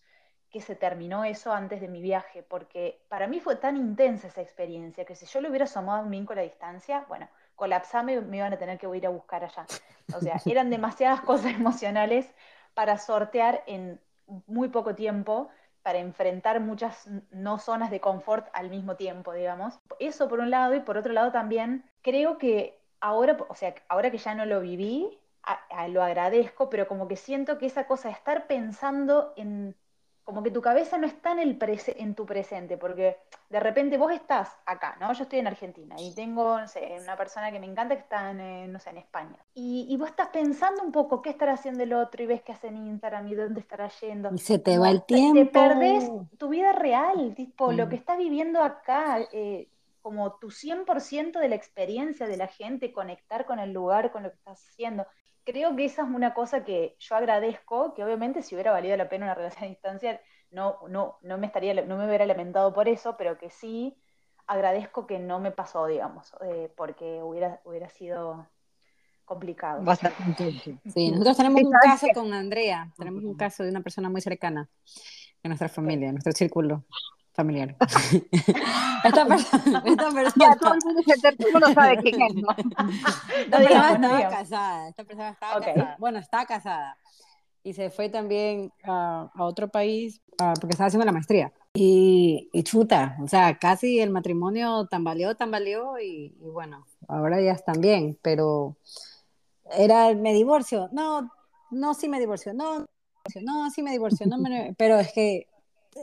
que 0.50 0.60
se 0.60 0.76
terminó 0.76 1.24
eso 1.24 1.50
antes 1.52 1.80
de 1.80 1.88
mi 1.88 2.02
viaje, 2.02 2.42
porque 2.42 3.02
para 3.08 3.26
mí 3.26 3.40
fue 3.40 3.56
tan 3.56 3.78
intensa 3.78 4.28
esa 4.28 4.42
experiencia 4.42 5.06
que 5.06 5.14
si 5.14 5.24
yo 5.24 5.40
le 5.40 5.48
hubiera 5.48 5.66
sumado 5.66 6.02
un 6.02 6.10
vínculo 6.10 6.40
a 6.40 6.44
la 6.44 6.50
distancia, 6.50 7.06
bueno, 7.08 7.26
colapsame 7.56 8.20
me 8.20 8.36
iban 8.36 8.52
a 8.52 8.58
tener 8.58 8.78
que 8.78 8.86
ir 8.94 9.06
a 9.06 9.10
buscar 9.10 9.44
allá. 9.44 9.64
O 10.14 10.20
sea, 10.20 10.36
eran 10.44 10.68
demasiadas 10.68 11.20
cosas 11.22 11.52
emocionales 11.54 12.30
para 12.74 12.98
sortear 12.98 13.62
en 13.66 13.98
muy 14.46 14.68
poco 14.68 14.94
tiempo, 14.94 15.48
para 15.82 15.98
enfrentar 15.98 16.60
muchas 16.60 17.08
no 17.30 17.58
zonas 17.58 17.90
de 17.90 18.00
confort 18.00 18.48
al 18.52 18.70
mismo 18.70 18.96
tiempo, 18.96 19.32
digamos. 19.32 19.78
Eso 19.98 20.28
por 20.28 20.40
un 20.40 20.50
lado, 20.50 20.74
y 20.74 20.80
por 20.80 20.96
otro 20.96 21.12
lado 21.12 21.32
también, 21.32 21.84
creo 22.02 22.38
que 22.38 22.78
ahora, 23.00 23.36
o 23.48 23.54
sea, 23.54 23.74
ahora 23.88 24.10
que 24.10 24.18
ya 24.18 24.34
no 24.34 24.46
lo 24.46 24.60
viví, 24.60 25.18
lo 25.88 26.02
agradezco, 26.02 26.70
pero 26.70 26.86
como 26.86 27.08
que 27.08 27.16
siento 27.16 27.58
que 27.58 27.66
esa 27.66 27.86
cosa 27.86 28.08
de 28.08 28.14
estar 28.14 28.46
pensando 28.46 29.32
en 29.36 29.74
como 30.24 30.42
que 30.42 30.50
tu 30.50 30.62
cabeza 30.62 30.98
no 30.98 31.06
está 31.06 31.32
en, 31.32 31.40
el 31.40 31.58
en 31.96 32.14
tu 32.14 32.24
presente, 32.24 32.76
porque 32.76 33.18
de 33.50 33.60
repente 33.60 33.98
vos 33.98 34.12
estás 34.12 34.56
acá, 34.66 34.96
¿no? 35.00 35.12
Yo 35.12 35.24
estoy 35.24 35.40
en 35.40 35.48
Argentina 35.48 35.96
y 35.98 36.14
tengo, 36.14 36.60
no 36.60 36.68
sé, 36.68 36.96
una 37.02 37.16
persona 37.16 37.50
que 37.50 37.58
me 37.58 37.66
encanta 37.66 37.96
que 37.96 38.02
está 38.02 38.30
en, 38.30 38.72
no 38.72 38.78
sé, 38.78 38.90
en 38.90 38.98
España. 38.98 39.36
Y, 39.54 39.96
vos 39.96 40.08
estás 40.08 40.28
pensando 40.28 40.82
un 40.82 40.92
poco 40.92 41.22
qué 41.22 41.30
estará 41.30 41.54
haciendo 41.54 41.82
el 41.82 41.92
otro 41.92 42.22
y 42.22 42.26
ves 42.26 42.42
qué 42.42 42.52
hace 42.52 42.68
en 42.68 42.76
Instagram 42.76 43.26
y 43.28 43.34
dónde 43.34 43.60
estará 43.60 43.88
yendo. 44.00 44.30
Y 44.32 44.38
se 44.38 44.58
te 44.58 44.78
va 44.78 44.90
el 44.90 45.02
tiempo. 45.02 45.38
Te 45.38 45.46
perdés 45.46 46.10
tu 46.38 46.48
vida 46.48 46.72
real, 46.72 47.34
tipo, 47.34 47.72
lo 47.72 47.88
que 47.88 47.96
estás 47.96 48.16
viviendo 48.16 48.62
acá, 48.62 49.18
eh, 49.32 49.68
como 50.02 50.34
tu 50.34 50.50
100% 50.50 51.38
de 51.38 51.48
la 51.48 51.56
experiencia 51.56 52.26
de 52.26 52.36
la 52.36 52.46
gente, 52.46 52.92
conectar 52.92 53.44
con 53.44 53.58
el 53.58 53.72
lugar, 53.72 54.12
con 54.12 54.22
lo 54.22 54.30
que 54.30 54.36
estás 54.36 54.66
haciendo 54.68 55.06
creo 55.44 55.74
que 55.76 55.84
esa 55.84 56.02
es 56.02 56.08
una 56.08 56.34
cosa 56.34 56.64
que 56.64 56.96
yo 56.98 57.14
agradezco, 57.16 57.94
que 57.94 58.04
obviamente 58.04 58.42
si 58.42 58.54
hubiera 58.54 58.72
valido 58.72 58.96
la 58.96 59.08
pena 59.08 59.26
una 59.26 59.34
relación 59.34 59.64
a 59.64 59.68
distancia, 59.68 60.20
no, 60.50 60.78
no, 60.88 61.18
no, 61.22 61.38
me 61.38 61.46
estaría, 61.46 61.74
no 61.74 61.96
me 61.96 62.06
hubiera 62.06 62.26
lamentado 62.26 62.72
por 62.72 62.88
eso, 62.88 63.16
pero 63.16 63.38
que 63.38 63.50
sí 63.50 63.96
agradezco 64.46 65.06
que 65.06 65.18
no 65.18 65.40
me 65.40 65.50
pasó, 65.50 65.86
digamos, 65.86 66.32
eh, 66.44 66.72
porque 66.76 67.22
hubiera, 67.22 67.60
hubiera 67.64 67.88
sido 67.88 68.48
complicado. 69.24 69.82
Sí, 70.92 71.10
nosotros 71.10 71.36
tenemos 71.36 71.62
un 71.62 71.72
caso 71.72 72.06
con 72.14 72.32
Andrea, 72.32 72.92
tenemos 72.96 73.24
un 73.24 73.34
caso 73.34 73.62
de 73.62 73.70
una 73.70 73.80
persona 73.80 74.10
muy 74.10 74.20
cercana 74.20 74.68
en 75.42 75.48
nuestra 75.48 75.68
familia, 75.68 76.08
en 76.08 76.14
nuestro 76.14 76.32
círculo 76.32 76.84
familiar. 77.32 77.76
esta 79.04 79.26
persona, 79.26 79.82
esta 79.84 80.10
persona. 80.10 80.32
Ya, 80.36 80.56
todo 80.56 80.74
el 80.74 81.52
mundo, 81.52 81.74
sabe 81.74 81.96
quién 81.98 82.22
es, 82.22 82.34
¿no? 82.34 82.48
Esta 83.38 83.58
persona 83.58 83.92
estaba 83.92 84.28
casada. 84.28 84.88
Esta 84.88 85.04
persona 85.04 85.28
estaba 85.30 85.60
casada. 85.60 85.96
Bueno, 85.98 86.18
está 86.18 86.46
casada. 86.46 86.98
Y 87.64 87.74
se 87.74 87.90
fue 87.90 88.08
también 88.08 88.72
a 88.84 89.30
otro 89.38 89.68
país 89.68 90.20
porque 90.36 90.72
estaba 90.72 90.88
haciendo 90.88 91.06
la 91.06 91.12
maestría. 91.12 91.52
Y, 91.74 92.50
y, 92.52 92.62
chuta, 92.64 93.16
o 93.22 93.28
sea, 93.28 93.58
casi 93.58 94.00
el 94.00 94.10
matrimonio 94.10 94.86
tambaleó, 94.86 95.36
tambaleó 95.36 95.98
y, 95.98 96.34
y 96.38 96.48
bueno, 96.50 96.86
ahora 97.08 97.40
ya 97.40 97.52
están 97.52 97.80
bien, 97.80 98.18
pero 98.20 98.76
era, 99.70 100.14
me 100.14 100.34
divorcio, 100.34 100.90
no, 100.92 101.30
no, 101.70 101.94
sí 101.94 102.08
me 102.08 102.20
divorcio, 102.20 102.52
no, 102.52 102.86
no, 103.42 103.70
sí 103.70 103.82
me 103.82 103.92
divorcio, 103.92 104.26
no 104.26 104.38
me, 104.38 104.74
pero 104.78 104.98
es 104.98 105.12
que 105.12 105.46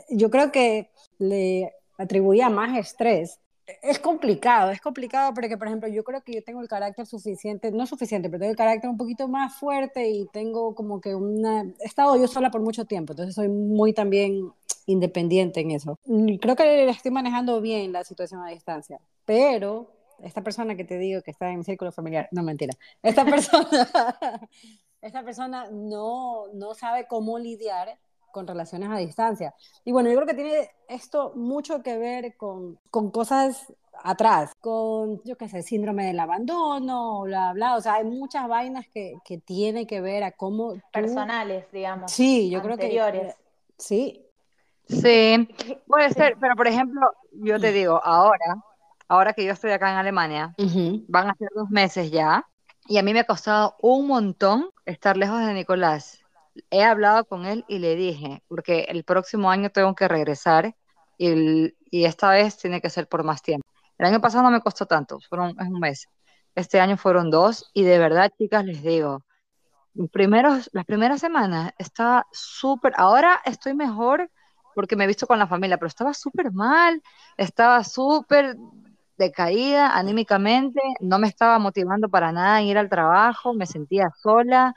yo 0.10 0.30
creo 0.30 0.52
que 0.52 0.90
le 1.18 1.74
atribuía 1.98 2.50
más 2.50 2.78
estrés. 2.78 3.40
Es 3.84 4.00
complicado, 4.00 4.72
es 4.72 4.82
complicado 4.82 5.32
porque, 5.34 5.56
por 5.56 5.68
ejemplo, 5.68 5.88
yo 5.90 6.04
creo 6.04 6.22
que 6.22 6.34
yo 6.34 6.44
tengo 6.44 6.62
el 6.62 6.68
carácter 6.68 7.06
suficiente, 7.06 7.72
no 7.72 7.86
suficiente, 7.86 8.28
pero 8.28 8.40
tengo 8.40 8.52
el 8.52 8.58
carácter 8.58 8.90
un 8.90 8.98
poquito 8.98 9.28
más 9.28 9.56
fuerte 9.60 10.10
y 10.10 10.28
tengo 10.34 10.74
como 10.74 11.00
que 11.00 11.14
una... 11.14 11.62
He 11.80 11.86
estado 11.86 12.16
yo 12.18 12.28
sola 12.28 12.50
por 12.50 12.62
mucho 12.62 12.86
tiempo, 12.86 13.14
entonces 13.14 13.36
soy 13.36 13.48
muy 13.48 13.94
también 13.94 14.52
independiente 14.88 15.60
en 15.60 15.72
eso. 15.72 16.00
Creo 16.42 16.56
que 16.56 16.90
estoy 16.90 17.12
manejando 17.12 17.62
bien 17.62 17.92
la 17.92 18.04
situación 18.04 18.42
a 18.42 18.50
distancia, 18.50 19.00
pero 19.26 19.92
esta 20.24 20.44
persona 20.44 20.76
que 20.76 20.84
te 20.84 20.98
digo 20.98 21.22
que 21.22 21.32
está 21.32 21.50
en 21.52 21.60
mi 21.60 21.64
círculo 21.64 21.92
familiar, 21.92 22.28
no 22.32 22.42
mentira, 22.42 22.74
esta 23.04 23.24
persona, 23.24 23.70
esta 25.02 25.24
persona 25.24 25.70
no, 25.72 26.48
no 26.54 26.74
sabe 26.74 27.06
cómo 27.08 27.38
lidiar 27.38 28.00
con 28.32 28.48
relaciones 28.48 28.90
a 28.90 28.98
distancia. 28.98 29.54
Y 29.86 29.92
bueno, 29.92 30.10
yo 30.10 30.16
creo 30.16 30.28
que 30.28 30.34
tiene 30.34 30.70
esto 30.88 31.34
mucho 31.36 31.82
que 31.82 31.98
ver 31.98 32.36
con, 32.38 32.80
con 32.90 33.12
cosas 33.12 33.74
atrás, 34.04 34.54
con, 34.62 35.22
yo 35.24 35.36
qué 35.38 35.50
sé, 35.50 35.62
síndrome 35.62 36.06
del 36.06 36.20
abandono, 36.20 37.22
bla, 37.22 37.54
bla, 37.54 37.76
o 37.76 37.82
sea, 37.82 37.96
hay 37.96 38.06
muchas 38.06 38.48
vainas 38.48 38.88
que, 38.94 39.16
que 39.26 39.38
tiene 39.38 39.86
que 39.86 40.02
ver 40.02 40.24
a 40.24 40.32
cómo... 40.32 40.76
Personales, 40.92 41.66
digamos. 41.72 42.12
Sí, 42.12 42.50
yo 42.50 42.62
creo 42.62 42.78
que... 42.78 43.34
Sí. 43.78 44.26
Sí, 44.88 45.48
puede 45.86 46.12
ser, 46.12 46.36
pero 46.40 46.56
por 46.56 46.68
ejemplo, 46.68 47.02
yo 47.32 47.60
te 47.60 47.72
digo, 47.72 48.02
ahora, 48.04 48.58
ahora 49.08 49.34
que 49.34 49.46
yo 49.46 49.52
estoy 49.52 49.72
acá 49.72 49.92
en 49.92 49.98
Alemania, 49.98 50.56
van 51.08 51.30
a 51.30 51.36
ser 51.36 51.50
dos 51.54 51.70
meses 51.70 52.10
ya, 52.10 52.48
y 52.88 52.98
a 52.98 53.04
mí 53.04 53.14
me 53.14 53.20
ha 53.20 53.26
costado 53.26 53.76
un 53.82 54.08
montón 54.08 54.72
estar 54.86 55.16
lejos 55.16 55.46
de 55.46 55.54
Nicolás 55.54 56.19
he 56.70 56.84
hablado 56.84 57.26
con 57.26 57.46
él 57.46 57.66
y 57.68 57.80
le 57.80 57.96
dije, 57.96 58.44
porque 58.48 58.82
el 58.90 59.04
próximo 59.04 59.50
año 59.52 59.70
tengo 59.70 59.96
que 59.96 60.08
regresar 60.08 60.76
y, 61.18 61.74
y, 61.92 62.06
esta 62.06 62.30
vez 62.32 62.58
tiene 62.58 62.82
que 62.82 62.90
ser 62.90 63.08
por 63.08 63.24
más 63.24 63.42
tiempo. 63.42 63.68
El 63.98 64.06
año 64.08 64.22
pasado 64.22 64.44
no 64.44 64.52
me 64.52 64.62
costó 64.62 64.86
tanto, 64.86 65.20
fueron 65.30 65.52
es 65.60 65.68
un 65.68 65.80
mes. 65.80 66.08
Este 66.56 66.80
año 66.80 66.98
fueron 66.98 67.30
dos 67.30 67.70
y 67.74 67.84
de 67.84 68.00
verdad, 68.00 68.32
chicas, 68.38 68.66
les 68.66 68.82
digo, 68.84 69.24
primeros, 70.12 70.70
las 70.74 70.86
primeras 70.86 71.20
semanas 71.22 71.74
estaba 71.78 72.26
súper, 72.32 72.94
ahora 72.98 73.42
estoy 73.46 73.74
mejor 73.74 74.30
porque 74.76 74.96
me 74.96 75.04
he 75.04 75.08
visto 75.08 75.28
con 75.28 75.40
la 75.40 75.48
familia, 75.48 75.78
pero 75.78 75.88
estaba 75.88 76.14
súper 76.14 76.52
mal, 76.52 77.02
estaba 77.38 77.84
súper 77.84 78.56
decaída 79.18 79.98
anímicamente, 79.98 80.80
no 81.02 81.20
me 81.20 81.28
estaba 81.28 81.60
motivando 81.60 82.10
para 82.10 82.32
nada 82.32 82.62
en 82.62 82.68
ir 82.68 82.78
al 82.78 82.90
trabajo, 82.90 83.54
me 83.54 83.66
sentía 83.66 84.10
sola, 84.22 84.74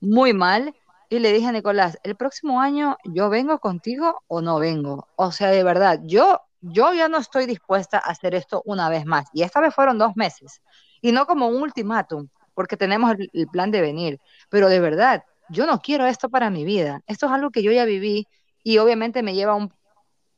muy 0.00 0.34
mal. 0.34 0.74
Y 1.10 1.20
le 1.20 1.32
dije 1.32 1.46
a 1.46 1.52
Nicolás, 1.52 1.98
el 2.02 2.16
próximo 2.16 2.60
año 2.60 2.98
yo 3.04 3.30
vengo 3.30 3.58
contigo 3.60 4.22
o 4.26 4.42
no 4.42 4.58
vengo. 4.58 5.08
O 5.16 5.32
sea, 5.32 5.50
de 5.50 5.62
verdad, 5.64 6.00
yo, 6.04 6.40
yo 6.60 6.92
ya 6.92 7.08
no 7.08 7.16
estoy 7.18 7.46
dispuesta 7.46 7.96
a 7.98 8.10
hacer 8.10 8.34
esto 8.34 8.62
una 8.66 8.90
vez 8.90 9.06
más. 9.06 9.26
Y 9.32 9.42
esta 9.42 9.60
vez 9.60 9.74
fueron 9.74 9.96
dos 9.98 10.16
meses. 10.16 10.60
Y 11.00 11.12
no 11.12 11.26
como 11.26 11.48
un 11.48 11.62
ultimátum, 11.62 12.28
porque 12.54 12.76
tenemos 12.76 13.14
el, 13.32 13.48
plan 13.48 13.70
de 13.70 13.80
venir. 13.80 14.20
Pero 14.50 14.68
de 14.68 14.80
verdad, 14.80 15.24
yo 15.48 15.66
no 15.66 15.80
quiero 15.80 16.06
esto 16.06 16.28
para 16.28 16.50
mi 16.50 16.64
vida. 16.64 17.00
Esto 17.06 17.26
es 17.26 17.32
algo 17.32 17.50
que 17.50 17.62
yo 17.62 17.72
ya 17.72 17.86
viví 17.86 18.26
y 18.62 18.78
obviamente 18.78 19.22
me 19.22 19.34
lleva 19.34 19.54
un, 19.54 19.72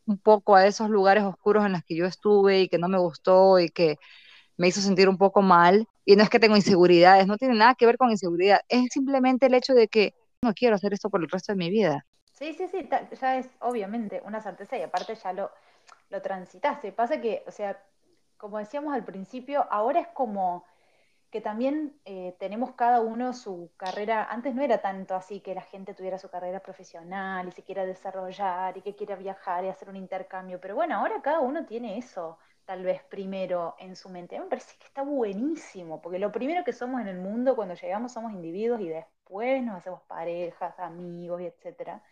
un 0.06 0.18
poco 0.18 0.54
a 0.54 0.66
esos 0.66 0.88
lugares 0.88 1.24
oscuros 1.24 1.66
en 1.66 1.72
los 1.72 1.82
que 1.82 1.96
yo 1.96 2.06
estuve 2.06 2.60
y 2.62 2.68
que 2.68 2.78
no 2.78 2.88
me 2.88 2.98
gustó 2.98 3.58
y 3.58 3.70
que 3.70 3.98
me 4.56 4.68
hizo 4.68 4.80
sentir 4.80 5.08
un 5.08 5.18
poco 5.18 5.42
mal. 5.42 5.88
Y 6.04 6.16
no 6.16 6.22
es 6.22 6.30
que 6.30 6.38
tengo 6.38 6.56
inseguridades, 6.56 7.26
no 7.26 7.36
tiene 7.38 7.54
nada 7.56 7.74
que 7.74 7.86
ver 7.86 7.96
con 7.96 8.10
inseguridad. 8.10 8.60
Es 8.68 8.88
simplemente 8.92 9.46
el 9.46 9.54
hecho 9.54 9.74
de 9.74 9.88
que 9.88 10.14
no 10.42 10.54
quiero 10.54 10.74
hacer 10.74 10.92
esto 10.92 11.10
por 11.10 11.20
el 11.22 11.28
resto 11.28 11.52
de 11.52 11.58
mi 11.58 11.70
vida. 11.70 12.06
Sí, 12.32 12.54
sí, 12.54 12.68
sí, 12.68 12.88
ya 13.20 13.36
es 13.36 13.48
obviamente 13.60 14.22
una 14.24 14.40
certeza 14.40 14.78
y 14.78 14.82
aparte 14.82 15.14
ya 15.14 15.32
lo, 15.32 15.50
lo 16.08 16.22
transitaste. 16.22 16.92
Pasa 16.92 17.20
que, 17.20 17.44
o 17.46 17.50
sea, 17.50 17.82
como 18.38 18.58
decíamos 18.58 18.94
al 18.94 19.04
principio, 19.04 19.66
ahora 19.70 20.00
es 20.00 20.08
como 20.08 20.64
que 21.30 21.40
también 21.40 22.00
eh, 22.06 22.34
tenemos 22.40 22.72
cada 22.72 23.00
uno 23.02 23.34
su 23.34 23.70
carrera, 23.76 24.24
antes 24.24 24.54
no 24.54 24.62
era 24.62 24.78
tanto 24.80 25.14
así 25.14 25.40
que 25.40 25.54
la 25.54 25.60
gente 25.62 25.94
tuviera 25.94 26.18
su 26.18 26.28
carrera 26.28 26.60
profesional 26.60 27.46
y 27.46 27.52
se 27.52 27.62
quiera 27.62 27.86
desarrollar 27.86 28.76
y 28.76 28.82
que 28.82 28.96
quiera 28.96 29.14
viajar 29.16 29.64
y 29.64 29.68
hacer 29.68 29.88
un 29.90 29.96
intercambio, 29.96 30.58
pero 30.60 30.74
bueno, 30.74 30.96
ahora 30.96 31.22
cada 31.22 31.40
uno 31.40 31.66
tiene 31.66 31.98
eso 31.98 32.38
tal 32.64 32.82
vez 32.82 33.02
primero 33.04 33.76
en 33.78 33.94
su 33.96 34.08
mente. 34.08 34.38
Me 34.40 34.46
parece 34.46 34.76
que 34.78 34.86
está 34.86 35.02
buenísimo, 35.02 36.00
porque 36.00 36.18
lo 36.18 36.32
primero 36.32 36.64
que 36.64 36.72
somos 36.72 37.00
en 37.00 37.08
el 37.08 37.18
mundo 37.18 37.54
cuando 37.54 37.74
llegamos 37.74 38.12
somos 38.12 38.32
individuos 38.32 38.80
y 38.80 38.88
después 38.88 39.19
nos 39.30 39.76
hacemos 39.76 40.02
parejas, 40.02 40.78
amigos 40.78 41.40
y 41.40 41.46
etcétera. 41.46 42.02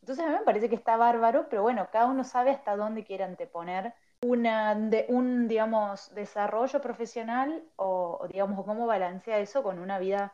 Entonces 0.00 0.24
a 0.24 0.28
mí 0.28 0.34
me 0.34 0.44
parece 0.44 0.68
que 0.68 0.74
está 0.74 0.96
bárbaro, 0.96 1.48
pero 1.48 1.62
bueno, 1.62 1.88
cada 1.90 2.06
uno 2.06 2.24
sabe 2.24 2.50
hasta 2.50 2.76
dónde 2.76 3.04
quiere 3.04 3.24
anteponer 3.24 3.94
una, 4.22 4.74
de, 4.74 5.06
un, 5.08 5.48
digamos, 5.48 6.14
desarrollo 6.14 6.80
profesional 6.80 7.62
o, 7.76 8.26
digamos, 8.30 8.64
cómo 8.64 8.86
balancea 8.86 9.38
eso 9.38 9.62
con 9.62 9.78
una 9.78 9.98
vida 9.98 10.32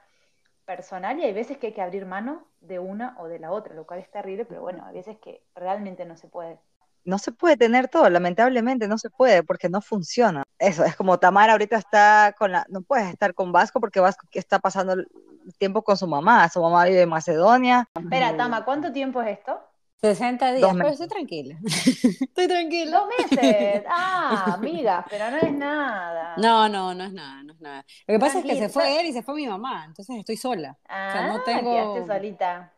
personal 0.65 1.19
y 1.19 1.25
hay 1.25 1.33
veces 1.33 1.59
que 1.59 1.69
hay 1.69 1.73
que 1.73 1.83
abrir 1.83 2.07
mano 2.07 2.47
de 2.61 2.79
una 2.79 3.17
o 3.19 3.29
de 3.29 3.39
la 3.39 3.53
otra, 3.53 3.75
lo 3.75 3.87
cual 3.87 4.01
es 4.01 4.11
terrible, 4.11 4.45
pero 4.45 4.61
bueno, 4.61 4.85
hay 4.87 4.95
veces 4.95 5.19
que 5.19 5.43
realmente 5.55 6.05
no 6.05 6.17
se 6.17 6.29
puede 6.29 6.59
no 7.05 7.19
se 7.19 7.33
puede 7.33 7.57
tener 7.57 7.89
todo, 7.89 8.09
lamentablemente 8.11 8.87
no 8.87 8.99
se 8.99 9.11
puede 9.11 9.43
porque 9.43 9.69
no 9.69 9.81
funciona. 9.81 10.43
Eso, 10.61 10.85
es 10.85 10.95
como 10.95 11.19
Tamara 11.19 11.53
ahorita 11.53 11.77
está 11.77 12.35
con 12.39 12.53
la, 12.53 12.67
no 12.69 12.83
puedes 12.83 13.09
estar 13.09 13.33
con 13.33 13.51
Vasco 13.51 13.81
porque 13.81 13.99
Vasco 13.99 14.27
está 14.33 14.59
pasando 14.59 14.93
el 14.93 15.09
tiempo 15.57 15.83
con 15.83 15.97
su 15.97 16.07
mamá, 16.07 16.47
su 16.51 16.61
mamá 16.61 16.85
vive 16.85 17.01
en 17.01 17.09
Macedonia. 17.09 17.89
Espera, 17.99 18.37
Tama, 18.37 18.63
¿cuánto 18.67 18.93
tiempo 18.93 19.23
es 19.23 19.39
esto? 19.39 19.59
60 20.03 20.53
días, 20.53 20.71
pero 20.75 20.89
estoy 20.89 21.09
tranquila. 21.09 21.57
estoy 21.65 22.47
tranquila. 22.47 22.99
Dos 22.99 23.09
meses. 23.09 23.85
Ah, 23.89 24.53
amiga, 24.55 25.05
pero 25.09 25.31
no 25.31 25.37
es 25.39 25.53
nada. 25.53 26.35
No, 26.37 26.69
no, 26.69 26.95
no 26.95 27.05
es 27.05 27.13
nada, 27.13 27.43
no 27.43 27.53
es 27.55 27.61
nada. 27.61 27.85
Lo 28.07 28.15
que 28.15 28.19
pasa 28.19 28.39
es 28.41 28.45
que 28.45 28.57
se 28.57 28.69
fue 28.69 29.01
él 29.01 29.07
y 29.07 29.13
se 29.15 29.23
fue 29.23 29.35
mi 29.35 29.47
mamá, 29.47 29.87
entonces 29.87 30.15
estoy 30.19 30.37
sola. 30.37 30.77
Ah, 30.89 31.09
o 31.09 31.13
sea, 31.13 31.27
no 31.27 31.37
ah, 31.37 31.43
tengo... 31.45 31.73
quedaste 31.73 32.15
solita. 32.15 32.73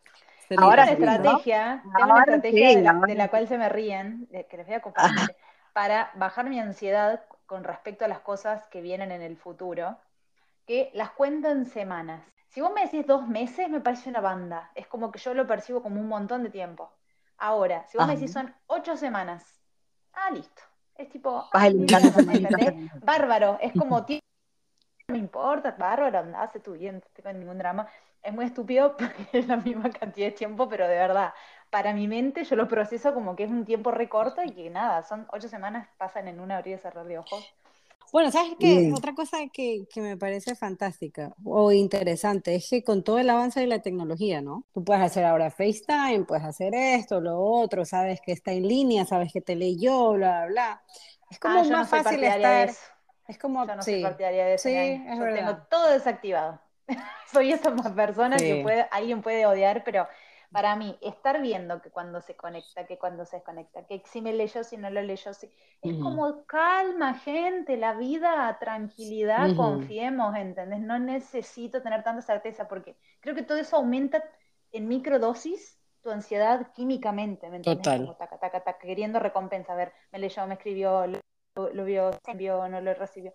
Ahora 0.57 0.85
una 0.85 0.92
estrategia, 0.92 1.83
tengo 1.97 2.12
una 2.12 2.21
estrategia 2.21 2.68
de, 3.07 3.14
la, 3.14 3.29
cual 3.29 3.49
se 3.49 3.59
me 3.59 3.68
ríen, 3.68 4.29
que 4.31 4.57
les 4.57 4.66
voy 4.66 4.77
a 4.77 4.81
compartir, 4.81 5.35
para 5.73 6.11
bajar 6.14 6.49
mi 6.49 6.61
ansiedad 6.61 7.23
con 7.53 7.65
respecto 7.65 8.07
a 8.07 8.09
las 8.09 8.21
cosas 8.21 8.67
que 8.69 8.81
vienen 8.81 9.12
en 9.12 9.21
el 9.21 9.37
futuro, 9.37 9.99
que 10.67 10.91
las 10.95 11.11
cuento 11.11 11.51
en 11.51 11.67
semanas. 11.67 12.25
Si 12.49 12.62
vos 12.62 12.73
me 12.73 12.81
decís 12.81 13.07
dos 13.07 13.29
meses, 13.29 13.69
me 13.69 13.83
parece 13.83 14.09
una 14.09 14.23
banda. 14.23 14.71
Es 14.75 14.87
como 14.87 15.12
que 15.12 15.19
yo 15.19 15.35
lo 15.35 15.47
percibo 15.47 15.83
como 15.83 16.01
un 16.01 16.09
montón 16.09 16.43
de 16.45 16.49
tiempo. 16.49 16.91
Ahora, 17.37 17.87
si 17.88 17.99
vos 17.99 18.07
me 18.07 18.15
decís 18.15 18.33
son 18.33 18.55
ocho 18.69 18.97
semanas, 18.97 19.61
ah, 20.15 20.31
listo. 20.31 20.62
Es 20.95 21.11
tipo, 21.11 21.47
ah, 21.53 21.69
bárbaro, 23.03 23.59
es 23.61 23.75
como, 23.75 23.99
no 24.09 25.12
me 25.12 25.19
importa, 25.19 25.73
bárbaro, 25.73 26.25
hace 26.38 26.59
tu 26.59 26.73
bien, 26.73 26.95
no 26.95 27.03
tengo 27.12 27.38
ningún 27.38 27.59
drama. 27.59 27.87
Es 28.23 28.33
muy 28.33 28.47
estúpido 28.47 28.97
porque 28.97 29.27
es 29.35 29.47
la 29.47 29.59
misma 29.59 29.91
cantidad 29.91 30.29
de 30.29 30.33
tiempo, 30.33 30.71
pero 30.71 30.88
de 30.88 30.97
verdad, 30.97 31.35
para 31.73 31.95
mi 31.95 32.07
mente 32.07 32.45
yo 32.45 32.55
lo 32.55 32.69
proceso 32.69 33.15
como 33.15 33.35
que 33.35 33.45
es 33.45 33.51
un 33.51 33.65
tiempo 33.65 33.91
recorto 33.91 34.43
y 34.45 34.51
que 34.51 34.69
nada, 34.69 35.03
son 35.03 35.27
ocho 35.33 35.49
semanas, 35.49 35.89
pasan 35.97 36.29
en 36.29 36.39
un 36.39 36.53
abrir 36.53 36.77
y 36.77 36.79
cerrar 36.79 37.07
de 37.07 37.17
ojos. 37.17 37.51
Bueno, 38.13 38.31
¿sabes 38.31 38.53
qué? 38.61 38.93
Otra 38.95 39.15
cosa 39.15 39.39
que, 39.51 39.87
que, 39.91 40.03
me 40.03 40.19
parece 40.19 40.55
fantástica 40.55 41.35
o 41.43 41.73
interesante 41.73 42.55
es 42.55 42.69
que 42.69 42.85
con 42.85 43.03
todo 43.03 43.19
el 43.19 43.31
avance 43.31 43.59
de 43.59 43.67
la 43.67 43.81
tecnología, 43.81 44.43
¿no? 44.43 44.65
Tú 44.75 44.85
puedes 44.85 45.03
hacer 45.03 45.25
ahora 45.25 45.51
FaceTime, 45.51 46.25
puedes 46.29 46.45
hacer 46.45 46.75
esto, 46.75 47.23
lo 47.23 47.41
otro, 47.41 47.87
sabes 47.87 48.21
que 48.21 48.33
está 48.33 48.53
en 48.53 48.69
línea, 48.69 49.07
sabes 49.07 49.33
que 49.33 49.41
te 49.41 49.57
leyó, 49.57 50.13
bla, 50.13 50.45
bla, 50.45 50.47
bla. 50.49 50.83
Es 51.31 51.39
como 51.39 51.61
ah, 51.61 51.65
más 51.65 51.89
fácil 51.89 52.23
estar... 52.23 52.71
Es 53.27 53.39
como... 53.39 53.67
Yo 53.67 53.77
no 53.77 53.83
sí, 53.83 53.93
soy 53.93 54.03
partidaria 54.03 54.45
de 54.45 54.55
eso. 54.55 54.69
Sí, 54.69 54.75
es 54.75 55.19
yo 55.19 55.25
tengo 55.33 55.57
todo 55.71 55.89
desactivado. 55.89 56.61
soy 57.33 57.53
esa 57.53 57.75
persona 57.95 58.37
que 58.37 58.63
puede, 58.63 58.87
alguien 58.91 59.23
puede 59.23 59.47
odiar, 59.47 59.85
pero 59.85 60.07
para 60.53 60.77
mí, 60.77 60.99
estar 61.01 61.41
viendo 61.41 61.81
que 61.81 61.91
cuando 61.91 62.21
se 62.21 62.37
conecta, 62.37 62.87
que 62.87 62.99
cuando 62.99 63.25
se 63.25 63.37
desconecta, 63.37 63.87
que 63.87 64.03
si 64.05 64.21
me 64.21 64.35
leyó, 64.35 64.62
si 64.62 64.77
no 64.77 64.91
lo 64.91 65.01
leyó, 65.01 65.33
si... 65.33 65.51
es 65.81 65.97
como 65.97 66.45
calma, 66.45 67.15
gente, 67.15 67.79
la 67.79 67.95
vida, 67.95 68.57
tranquilidad, 68.61 69.57
confiemos, 69.57 70.37
¿entendés? 70.37 70.81
No 70.81 70.99
necesito 70.99 71.81
tener 71.81 72.05
tanta 72.05 72.21
certeza 72.21 72.69
porque 72.69 72.97
creo 73.21 73.35
que 73.35 73.43
todo 73.43 73.57
eso 73.57 73.77
aumenta 73.77 74.23
en 74.73 74.88
microdosis 74.88 75.79
tu 76.03 76.11
ansiedad 76.11 76.73
químicamente, 76.75 77.49
¿me 77.49 77.57
entiendes? 77.57 77.85
Total. 77.85 78.17
taca, 78.19 78.38
taca, 78.38 78.62
taca, 78.62 78.79
queriendo 78.79 79.21
recompensa, 79.21 79.73
a 79.73 79.77
ver, 79.77 79.93
me 80.11 80.19
leyó, 80.19 80.47
me 80.47 80.55
escribió, 80.55 81.07
lo, 81.07 81.85
vio, 81.85 82.11
envió, 82.27 82.69
no 82.69 82.81
lo 82.81 82.93
recibió. 82.93 83.33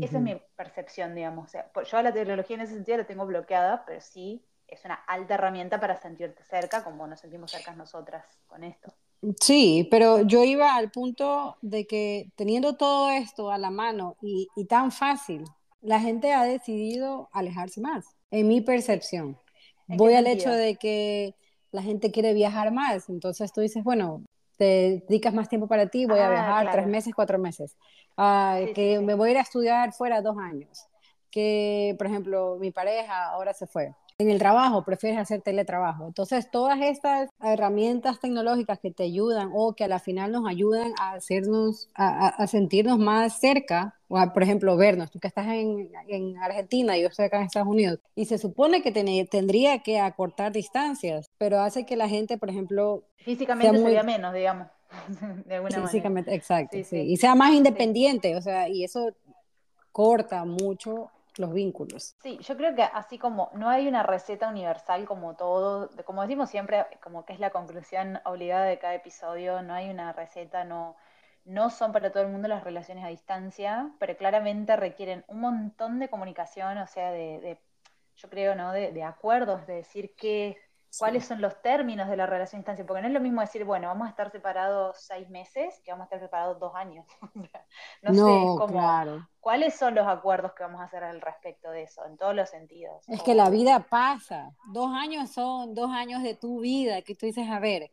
Esa 0.00 0.18
es 0.18 0.22
mi 0.22 0.40
percepción, 0.54 1.14
digamos. 1.14 1.46
O 1.46 1.48
sea, 1.48 1.70
yo 1.84 1.98
a 1.98 2.02
la 2.02 2.12
tecnología 2.12 2.54
en 2.56 2.62
ese 2.62 2.74
sentido 2.74 2.98
la 2.98 3.04
tengo 3.04 3.26
bloqueada, 3.26 3.84
pero 3.84 4.00
sí 4.00 4.46
es 4.72 4.84
una 4.84 4.94
alta 4.94 5.34
herramienta 5.34 5.78
para 5.78 6.00
sentirte 6.00 6.42
cerca, 6.44 6.82
como 6.82 7.06
nos 7.06 7.20
sentimos 7.20 7.50
cerca 7.50 7.74
nosotras 7.74 8.24
con 8.46 8.64
esto. 8.64 8.92
Sí, 9.40 9.86
pero 9.90 10.22
yo 10.22 10.42
iba 10.42 10.74
al 10.74 10.90
punto 10.90 11.56
de 11.62 11.86
que 11.86 12.32
teniendo 12.34 12.76
todo 12.76 13.10
esto 13.10 13.50
a 13.50 13.58
la 13.58 13.70
mano 13.70 14.16
y, 14.20 14.48
tan 14.68 14.90
fácil, 14.90 15.44
la 15.80 16.00
gente 16.00 16.32
ha 16.32 16.44
decidido 16.44 17.28
alejarse 17.32 17.80
más, 17.80 18.16
en 18.30 18.48
mi 18.48 18.60
percepción. 18.60 19.38
Voy 19.86 20.14
al 20.14 20.26
hecho 20.26 20.50
de 20.50 20.76
que 20.76 21.34
la 21.70 21.82
gente 21.82 22.10
quiere 22.10 22.34
viajar 22.34 22.72
más, 22.72 23.08
entonces 23.08 23.52
tú 23.52 23.60
dices, 23.60 23.84
bueno, 23.84 24.24
te 24.56 25.04
dedicas 25.08 25.34
más 25.34 25.48
tiempo 25.48 25.68
para 25.68 25.86
ti, 25.86 26.06
voy 26.06 26.18
a 26.18 26.26
ah, 26.26 26.30
viajar 26.30 26.72
tres 26.72 26.86
meses, 26.86 27.12
cuatro 27.14 27.38
meses, 27.38 27.76
ah, 28.16 28.60
que 28.74 29.00
me 29.00 29.14
voy 29.14 29.28
a 29.28 29.32
ir 29.32 29.38
a 29.38 29.42
estudiar 29.42 29.92
fuera 29.92 30.20
dos 30.20 30.36
años, 30.38 30.86
que 31.30 31.94
por 31.96 32.06
ejemplo 32.06 32.58
mi 32.60 32.70
pareja 32.70 33.30
ahora 33.30 33.54
se 33.54 33.66
fue, 33.66 33.94
en 34.22 34.30
el 34.30 34.38
trabajo 34.38 34.84
prefieres 34.84 35.18
hacer 35.18 35.42
teletrabajo. 35.42 36.06
Entonces, 36.06 36.50
todas 36.50 36.80
estas 36.80 37.30
herramientas 37.42 38.20
tecnológicas 38.20 38.78
que 38.78 38.90
te 38.90 39.04
ayudan 39.04 39.50
o 39.52 39.74
que 39.74 39.84
a 39.84 39.88
la 39.88 39.98
final 39.98 40.32
nos 40.32 40.48
ayudan 40.48 40.92
a 40.98 41.12
hacernos, 41.12 41.90
a, 41.94 42.46
sentirnos 42.46 42.98
más 42.98 43.38
cerca, 43.38 43.98
o 44.08 44.18
por 44.32 44.42
ejemplo, 44.42 44.76
vernos, 44.76 45.10
tú 45.10 45.18
que 45.18 45.28
estás 45.28 45.46
en, 45.48 45.90
en, 46.08 46.36
Argentina 46.38 46.96
yo 46.96 47.08
estoy 47.08 47.26
acá 47.26 47.38
en 47.38 47.44
Estados 47.44 47.68
Unidos, 47.68 48.00
y 48.14 48.26
se 48.26 48.38
supone 48.38 48.82
que 48.82 48.92
tendría 49.26 49.78
que 49.80 50.00
acortar 50.00 50.52
distancias, 50.52 51.30
pero 51.38 51.60
hace 51.60 51.84
que 51.84 51.96
la 51.96 52.08
gente, 52.08 52.38
por 52.38 52.50
ejemplo... 52.50 53.04
Físicamente 53.16 53.78
vea 53.82 54.02
menos, 54.02 54.32
digamos. 54.32 54.68
De 55.46 55.56
alguna 55.56 55.82
Físicamente, 55.82 56.34
exacto, 56.34 56.76
sí, 56.84 56.98
Y 56.98 57.16
sea 57.16 57.34
más 57.34 57.52
independiente, 57.52 58.36
o 58.36 58.42
sea, 58.42 58.68
y 58.68 58.84
eso 58.84 59.14
corta 59.90 60.44
mucho 60.44 61.10
los 61.38 61.52
vínculos. 61.52 62.16
Sí, 62.22 62.38
yo 62.42 62.56
creo 62.56 62.74
que 62.74 62.82
así 62.82 63.18
como 63.18 63.50
no 63.54 63.68
hay 63.68 63.88
una 63.88 64.02
receta 64.02 64.48
universal 64.48 65.04
como 65.06 65.34
todo, 65.34 65.90
como 66.04 66.22
decimos 66.22 66.50
siempre, 66.50 66.86
como 67.02 67.24
que 67.24 67.32
es 67.32 67.40
la 67.40 67.50
conclusión 67.50 68.20
obligada 68.24 68.64
de 68.66 68.78
cada 68.78 68.94
episodio, 68.94 69.62
no 69.62 69.74
hay 69.74 69.90
una 69.90 70.12
receta, 70.12 70.64
no, 70.64 70.96
no 71.44 71.70
son 71.70 71.92
para 71.92 72.12
todo 72.12 72.22
el 72.22 72.28
mundo 72.28 72.48
las 72.48 72.64
relaciones 72.64 73.04
a 73.04 73.08
distancia, 73.08 73.90
pero 73.98 74.16
claramente 74.16 74.76
requieren 74.76 75.24
un 75.28 75.40
montón 75.40 75.98
de 75.98 76.08
comunicación, 76.08 76.78
o 76.78 76.86
sea, 76.86 77.10
de, 77.10 77.58
yo 78.16 78.28
creo, 78.28 78.54
¿no? 78.54 78.72
De, 78.72 78.92
de, 78.92 79.02
acuerdos, 79.02 79.66
de 79.66 79.74
decir 79.74 80.14
qué, 80.16 80.58
cuáles 80.98 81.24
son 81.24 81.40
los 81.40 81.60
términos 81.62 82.08
de 82.08 82.16
la 82.16 82.26
relación 82.26 82.58
a 82.58 82.60
distancia, 82.60 82.86
porque 82.86 83.02
no 83.02 83.08
es 83.08 83.14
lo 83.14 83.20
mismo 83.20 83.40
decir, 83.40 83.64
bueno, 83.64 83.88
vamos 83.88 84.06
a 84.06 84.10
estar 84.10 84.30
separados 84.30 84.96
seis 85.00 85.28
meses 85.30 85.80
que 85.84 85.90
vamos 85.90 86.04
a 86.04 86.06
estar 86.06 86.20
separados 86.20 86.58
dos 86.58 86.74
años. 86.74 87.06
no, 88.02 88.14
sé, 88.14 88.20
como, 88.58 89.26
¿cuáles 89.40 89.74
son 89.74 89.94
los 89.94 90.06
acuerdos 90.06 90.52
que 90.52 90.62
vamos 90.62 90.80
a 90.80 90.84
hacer 90.84 91.02
al 91.04 91.20
respecto 91.20 91.70
de 91.70 91.84
eso, 91.84 92.04
en 92.06 92.16
todos 92.16 92.34
los 92.34 92.48
sentidos? 92.48 93.08
Es 93.08 93.22
que 93.22 93.34
la 93.34 93.48
vida 93.50 93.86
pasa, 93.88 94.52
dos 94.72 94.90
años 94.92 95.30
son 95.30 95.74
dos 95.74 95.90
años 95.90 96.22
de 96.22 96.34
tu 96.34 96.60
vida, 96.60 97.02
que 97.02 97.14
tú 97.14 97.26
dices, 97.26 97.48
a 97.48 97.58
ver, 97.58 97.90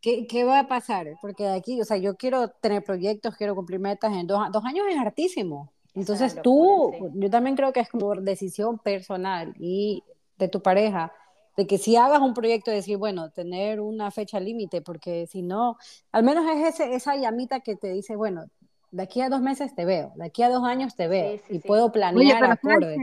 ¿qué, 0.00 0.26
qué 0.26 0.44
va 0.44 0.60
a 0.60 0.68
pasar? 0.68 1.06
Porque 1.20 1.48
aquí, 1.48 1.80
o 1.80 1.84
sea, 1.84 1.98
yo 1.98 2.16
quiero 2.16 2.48
tener 2.48 2.82
proyectos, 2.82 3.36
quiero 3.36 3.54
cumplir 3.54 3.80
metas 3.80 4.12
en 4.12 4.26
dos, 4.26 4.40
dos 4.50 4.64
años 4.64 4.86
es 4.90 4.98
hartísimo. 4.98 5.72
Entonces 5.94 6.40
tú, 6.42 6.92
yo 7.14 7.30
también 7.30 7.54
creo 7.54 7.72
que 7.72 7.80
es 7.80 7.88
como 7.88 8.14
decisión 8.16 8.78
personal 8.78 9.54
y 9.58 10.02
de 10.36 10.48
tu 10.48 10.60
pareja, 10.60 11.12
de 11.56 11.66
que 11.66 11.78
si 11.78 11.96
hagas 11.96 12.20
un 12.20 12.34
proyecto, 12.34 12.70
decir, 12.70 12.96
bueno, 12.96 13.30
tener 13.30 13.80
una 13.80 14.10
fecha 14.10 14.40
límite, 14.40 14.82
porque 14.82 15.26
si 15.26 15.42
no, 15.42 15.76
al 16.12 16.24
menos 16.24 16.44
es 16.50 16.74
ese, 16.74 16.94
esa 16.94 17.16
llamita 17.16 17.60
que 17.60 17.76
te 17.76 17.92
dice, 17.92 18.16
bueno, 18.16 18.46
de 18.90 19.02
aquí 19.02 19.20
a 19.20 19.28
dos 19.28 19.40
meses 19.40 19.74
te 19.74 19.84
veo, 19.84 20.12
de 20.16 20.26
aquí 20.26 20.42
a 20.42 20.48
dos 20.48 20.64
años 20.64 20.96
te 20.96 21.08
veo, 21.08 21.40
y 21.48 21.58
puedo 21.60 21.92
planear 21.92 22.42
Oye, 22.42 22.52
acorde. 22.52 22.96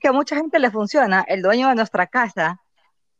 Que, 0.00 0.08
a 0.08 0.12
mucha 0.12 0.36
gente 0.36 0.58
le 0.58 0.70
funciona, 0.70 1.24
el 1.26 1.42
dueño 1.42 1.68
de 1.68 1.74
nuestra 1.74 2.06
casa, 2.06 2.60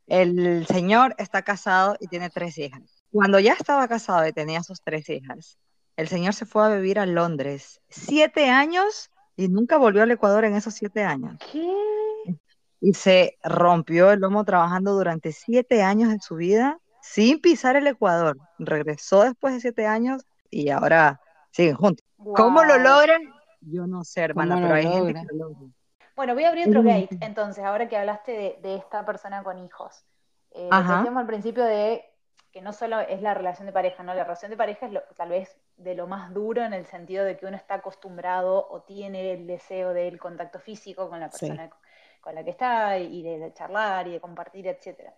el 0.06 0.66
señor 0.66 1.14
está 1.18 1.42
casado 1.42 1.96
y 2.00 2.08
tiene 2.08 2.28
tres 2.30 2.58
hijas. 2.58 2.82
Cuando 3.12 3.38
ya 3.38 3.54
estaba 3.54 3.86
casado 3.88 4.26
y 4.26 4.32
tenía 4.32 4.62
sus 4.62 4.82
tres 4.82 5.08
hijas, 5.08 5.58
el 5.96 6.08
señor 6.08 6.34
se 6.34 6.46
fue 6.46 6.64
a 6.64 6.68
vivir 6.74 6.98
a 6.98 7.06
Londres, 7.06 7.80
siete 7.88 8.48
años 8.50 9.10
y 9.36 9.48
nunca 9.48 9.78
volvió 9.78 10.02
al 10.02 10.10
Ecuador 10.10 10.44
en 10.44 10.54
esos 10.54 10.74
siete 10.74 11.02
años. 11.02 11.36
¿Qué? 11.52 11.66
Y 12.81 12.95
se 12.95 13.38
rompió 13.43 14.11
el 14.11 14.21
lomo 14.21 14.45
trabajando 14.45 14.93
durante 14.93 15.33
siete 15.33 15.83
años 15.83 16.11
de 16.11 16.19
su 16.21 16.37
vida 16.37 16.79
sin 17.03 17.40
pisar 17.40 17.77
el 17.77 17.87
Ecuador. 17.87 18.38
Regresó 18.59 19.23
después 19.23 19.55
de 19.55 19.61
siete 19.61 19.87
años 19.87 20.25
y 20.51 20.71
ahora 20.71 21.21
siguen 21.51 21.77
juntos. 21.77 22.07
¿Cómo 22.16 22.64
lo 22.64 22.79
logran? 22.79 23.23
Yo 23.61 23.87
no 23.87 24.05
sé, 24.05 24.23
hermana, 24.23 24.57
pero 24.57 24.75
hay 24.75 24.87
gente 24.87 25.14
que 25.14 25.37
lo 25.37 25.49
logra. 25.49 25.69
Bueno, 26.16 26.35
voy 26.35 26.45
a 26.45 26.49
abrir 26.49 26.69
otro 26.69 26.83
gate, 26.83 27.16
entonces, 27.21 27.64
ahora 27.64 27.88
que 27.88 27.97
hablaste 27.97 28.59
de, 28.61 28.75
esta 28.77 29.07
persona 29.07 29.43
con 29.43 29.59
hijos. 29.59 30.05
Eh, 30.51 30.69
decíamos 30.71 31.16
al 31.16 31.27
principio 31.27 31.64
de 31.64 32.05
que 32.53 32.61
no 32.61 32.73
solo 32.73 33.01
es 33.01 33.23
la 33.23 33.33
relación 33.33 33.66
de 33.66 33.73
pareja, 33.73 34.03
¿no? 34.03 34.12
La 34.12 34.25
relación 34.25 34.51
de 34.51 34.57
pareja 34.57 34.87
es 34.87 34.93
tal 35.16 35.29
vez 35.31 35.57
de 35.77 35.95
lo 35.95 36.07
más 36.07 36.35
duro 36.35 36.62
en 36.62 36.75
el 36.75 36.85
sentido 36.87 37.25
de 37.25 37.38
que 37.38 37.47
uno 37.47 37.57
está 37.57 37.75
acostumbrado 37.75 38.66
o 38.71 38.83
tiene 38.83 39.33
el 39.33 39.47
deseo 39.47 39.95
del 39.95 40.19
contacto 40.19 40.59
físico 40.59 41.09
con 41.09 41.21
la 41.21 41.31
persona 41.31 41.71
con 42.20 42.35
la 42.35 42.44
que 42.44 42.50
está 42.50 42.98
y 42.98 43.22
de, 43.22 43.52
charlar 43.54 44.06
y 44.09 44.12
de 44.12 44.20
compartir, 44.20 44.66
etcétera. 44.66 45.14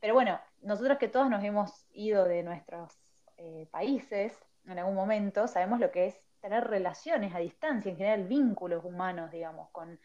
Pero 0.00 0.14
bueno, 0.14 0.40
nosotros 0.62 0.98
que 0.98 1.08
todos 1.08 1.30
nos 1.30 1.42
hemos 1.44 1.86
ido 1.92 2.24
de 2.24 2.42
nuestros 2.42 2.92
eh, 3.36 3.66
países 3.70 4.36
en 4.66 4.78
algún 4.78 4.94
momento, 4.94 5.48
sabemos 5.48 5.80
lo 5.80 5.90
que 5.90 6.06
es 6.06 6.20
tener 6.40 6.64
relaciones 6.64 7.34
a 7.34 7.38
distancia, 7.38 7.90
en 7.90 7.96
general 7.96 8.24
vínculos 8.24 8.84
humanos, 8.84 9.30
digamos, 9.30 9.70
con 9.70 9.98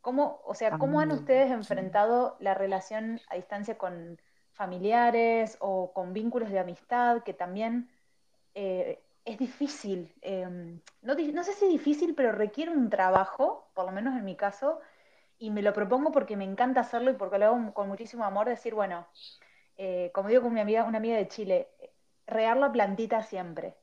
cómo, 0.00 0.40
o 0.44 0.54
sea, 0.54 0.78
cómo 0.78 1.00
han 1.00 1.12
ustedes 1.12 1.50
enfrentado 1.50 2.36
la 2.40 2.54
relación 2.54 3.20
a 3.28 3.36
distancia 3.36 3.78
con 3.78 4.20
familiares 4.52 5.56
o 5.60 5.92
con 5.92 6.12
vínculos 6.12 6.50
de 6.50 6.58
amistad 6.58 7.22
que 7.22 7.34
también 7.34 7.88
eh, 8.54 9.02
es 9.24 9.38
difícil, 9.38 10.12
em, 10.20 10.80
no, 11.02 11.14
no, 11.14 11.44
sé 11.44 11.52
si 11.52 11.68
difícil, 11.68 12.14
pero 12.14 12.32
requiere 12.32 12.70
un 12.70 12.90
trabajo, 12.90 13.70
por 13.74 13.86
lo 13.86 13.92
menos 13.92 14.16
en 14.16 14.24
mi 14.24 14.36
caso, 14.36 14.80
y 15.42 15.50
me 15.50 15.62
lo 15.62 15.72
propongo 15.72 16.12
porque 16.12 16.36
me 16.36 16.44
encanta 16.44 16.82
hacerlo 16.82 17.10
y 17.10 17.14
porque 17.14 17.36
lo 17.38 17.46
hago 17.46 17.74
con 17.74 17.88
muchísimo 17.88 18.24
amor, 18.24 18.48
decir, 18.48 18.74
bueno, 18.74 19.06
eh, 19.76 20.10
como 20.14 20.28
digo 20.28 20.42
con 20.42 20.54
mi 20.54 20.60
amiga, 20.60 20.84
una 20.84 20.98
amiga 20.98 21.16
de 21.16 21.26
Chile, 21.26 21.68
regar 22.28 22.56
la 22.58 22.70
plantita 22.70 23.22
siempre, 23.24 23.74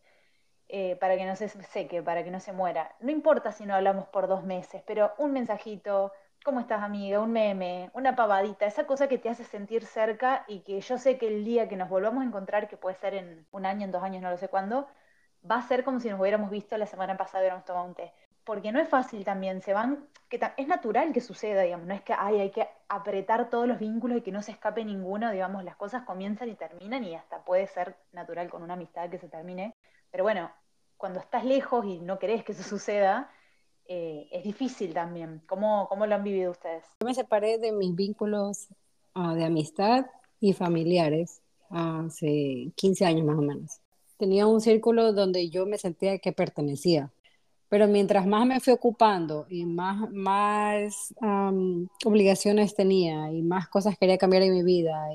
eh, 0.69 0.95
para 0.97 1.17
que 1.17 1.25
no 1.25 1.35
se 1.35 1.49
seque, 1.49 2.01
para 2.01 2.23
que 2.23 2.31
no 2.31 2.39
se 2.39 2.53
muera. 2.53 2.95
No 3.01 3.11
importa 3.11 3.51
si 3.51 3.65
no 3.65 3.75
hablamos 3.75 4.07
por 4.07 4.27
dos 4.29 4.43
meses, 4.45 4.83
pero 4.87 5.13
un 5.17 5.33
mensajito, 5.33 6.13
¿cómo 6.45 6.61
estás 6.61 6.81
amiga? 6.81 7.19
Un 7.19 7.33
meme, 7.33 7.91
una 7.93 8.15
pavadita, 8.15 8.65
esa 8.65 8.85
cosa 8.87 9.09
que 9.09 9.17
te 9.17 9.27
hace 9.29 9.43
sentir 9.43 9.85
cerca 9.85 10.45
y 10.47 10.61
que 10.61 10.79
yo 10.79 10.97
sé 10.97 11.17
que 11.17 11.27
el 11.27 11.43
día 11.43 11.67
que 11.67 11.75
nos 11.75 11.89
volvamos 11.89 12.23
a 12.23 12.27
encontrar, 12.27 12.69
que 12.69 12.77
puede 12.77 12.95
ser 12.95 13.15
en 13.15 13.45
un 13.51 13.65
año, 13.65 13.83
en 13.85 13.91
dos 13.91 14.03
años, 14.03 14.21
no 14.21 14.29
lo 14.29 14.37
sé 14.37 14.47
cuándo, 14.47 14.87
va 15.49 15.57
a 15.57 15.61
ser 15.67 15.83
como 15.83 15.99
si 15.99 16.09
nos 16.09 16.21
hubiéramos 16.21 16.49
visto 16.51 16.77
la 16.77 16.85
semana 16.85 17.17
pasada 17.17 17.43
y 17.43 17.43
hubiéramos 17.43 17.65
tomado 17.65 17.85
un 17.85 17.95
té. 17.95 18.13
Porque 18.49 18.71
no 18.71 18.79
es 18.79 18.89
fácil 18.89 19.23
también, 19.23 19.61
se 19.61 19.73
van, 19.73 20.07
que 20.27 20.39
es 20.57 20.67
natural 20.67 21.13
que 21.13 21.21
suceda, 21.21 21.61
digamos, 21.61 21.85
no 21.85 21.93
es 21.93 22.01
que 22.01 22.13
ay, 22.17 22.39
hay 22.39 22.49
que 22.49 22.67
apretar 22.87 23.47
todos 23.51 23.67
los 23.67 23.77
vínculos 23.77 24.17
y 24.17 24.21
que 24.21 24.31
no 24.31 24.41
se 24.41 24.53
escape 24.53 24.83
ninguno, 24.83 25.31
digamos, 25.31 25.63
las 25.63 25.75
cosas 25.75 26.01
comienzan 26.03 26.49
y 26.49 26.55
terminan 26.55 27.03
y 27.03 27.13
hasta 27.13 27.45
puede 27.45 27.67
ser 27.67 27.95
natural 28.11 28.49
con 28.49 28.63
una 28.63 28.73
amistad 28.73 29.07
que 29.07 29.19
se 29.19 29.27
termine. 29.27 29.75
Pero 30.09 30.23
bueno, 30.23 30.49
cuando 30.97 31.19
estás 31.19 31.45
lejos 31.45 31.85
y 31.85 31.99
no 31.99 32.17
querés 32.17 32.43
que 32.43 32.53
eso 32.53 32.63
suceda, 32.63 33.29
eh, 33.85 34.27
es 34.31 34.43
difícil 34.43 34.95
también. 34.95 35.43
¿Cómo, 35.47 35.87
¿Cómo, 35.87 36.07
lo 36.07 36.15
han 36.15 36.23
vivido 36.23 36.49
ustedes? 36.49 36.85
Yo 37.01 37.05
me 37.05 37.13
separé 37.13 37.59
de 37.59 37.71
mis 37.71 37.93
vínculos 37.93 38.69
uh, 39.13 39.35
de 39.35 39.45
amistad 39.45 40.07
y 40.39 40.53
familiares 40.53 41.43
hace 41.69 42.71
15 42.73 43.05
años 43.05 43.27
más 43.27 43.37
o 43.37 43.43
menos. 43.43 43.79
Tenía 44.17 44.47
un 44.47 44.59
círculo 44.59 45.13
donde 45.13 45.51
yo 45.51 45.67
me 45.67 45.77
sentía 45.77 46.17
que 46.17 46.31
pertenecía, 46.31 47.11
pero 47.69 47.87
mientras 47.87 48.25
más 48.25 48.45
me 48.45 48.59
fui 48.59 48.73
ocupando 48.73 49.45
y 49.47 49.65
más, 49.65 50.09
más 50.11 51.13
obligaciones 52.03 52.75
tenía 52.75 53.31
y 53.31 53.41
más 53.41 53.69
cosas 53.69 53.97
quería 53.97 54.17
cambiar 54.17 54.43
en 54.43 54.53
mi 54.53 54.63
vida, 54.63 55.07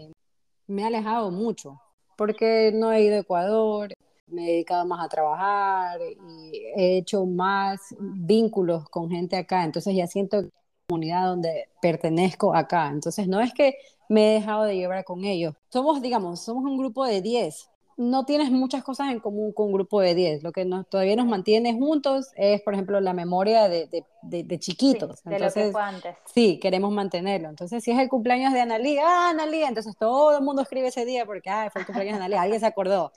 me 0.67 0.83
he 0.83 0.87
alejado 0.87 1.31
mucho 1.31 1.81
porque 2.17 2.71
no 2.73 2.93
he 2.93 3.03
ido 3.03 3.17
a 3.17 3.21
Ecuador, 3.21 3.93
me 4.29 4.45
he 4.45 4.53
dedicado 4.53 4.87
más 4.87 5.05
a 5.05 5.09
trabajar 5.09 6.01
y 6.01 6.62
he 6.77 6.99
hecho 6.99 7.27
más 7.27 7.95
vínculos 7.99 8.88
con 8.88 9.11
gente 9.11 9.37
acá, 9.37 9.64
entonces 9.64 9.95
ya 9.95 10.07
siento 10.07 10.49
comunidad 10.87 11.27
donde 11.27 11.69
pertenezco 11.83 12.55
acá, 12.55 12.88
entonces 12.88 13.27
no 13.27 13.40
es 13.40 13.53
que 13.53 13.75
me 14.09 14.29
he 14.29 14.35
dejado 14.35 14.64
de 14.64 14.77
llevar 14.77 15.05
con 15.05 15.25
ellos, 15.25 15.55
somos, 15.71 16.01
digamos, 16.03 16.40
somos 16.40 16.64
un 16.64 16.77
grupo 16.77 17.05
de 17.05 17.21
10, 17.21 17.71
no 17.96 18.24
tienes 18.24 18.50
muchas 18.50 18.83
cosas 18.83 19.11
en 19.11 19.20
común 19.20 19.52
con 19.52 19.66
un 19.66 19.72
grupo 19.72 20.00
de 20.00 20.14
10. 20.14 20.42
Lo 20.42 20.52
que 20.52 20.64
nos, 20.64 20.88
todavía 20.88 21.16
nos 21.16 21.26
mantiene 21.26 21.74
juntos 21.74 22.28
es, 22.37 22.61
por 22.62 22.74
ejemplo, 22.74 23.00
la 23.00 23.12
memoria 23.12 23.68
de, 23.68 23.88
de, 24.22 24.44
de, 24.44 24.59
chiquitos. 24.59 25.20
Sí, 25.20 25.30
de 25.30 25.38
lo 25.38 25.52
que 25.52 25.70
fue 25.70 25.83
antes. 25.83 26.16
Sí, 26.33 26.59
queremos 26.61 26.92
mantenerlo. 26.92 27.48
Entonces, 27.48 27.83
si 27.85 27.90
es 27.90 27.98
el 27.98 28.09
cumpleaños 28.09 28.52
de 28.52 28.61
Analí, 28.61 28.98
ah, 28.98 29.30
Analí, 29.30 29.62
entonces 29.62 29.96
todo 29.96 30.37
el 30.37 30.44
mundo 30.44 30.62
escribe 30.62 30.88
ese 30.88 31.04
día 31.04 31.24
porque, 31.26 31.50
ah, 31.50 31.68
fue 31.72 31.83
el 31.83 31.87
cumpleaños 31.87 32.18
de 32.18 32.24
Analí, 32.24 32.35
alguien 32.35 32.61
se 32.61 32.66
acordó. 32.66 33.12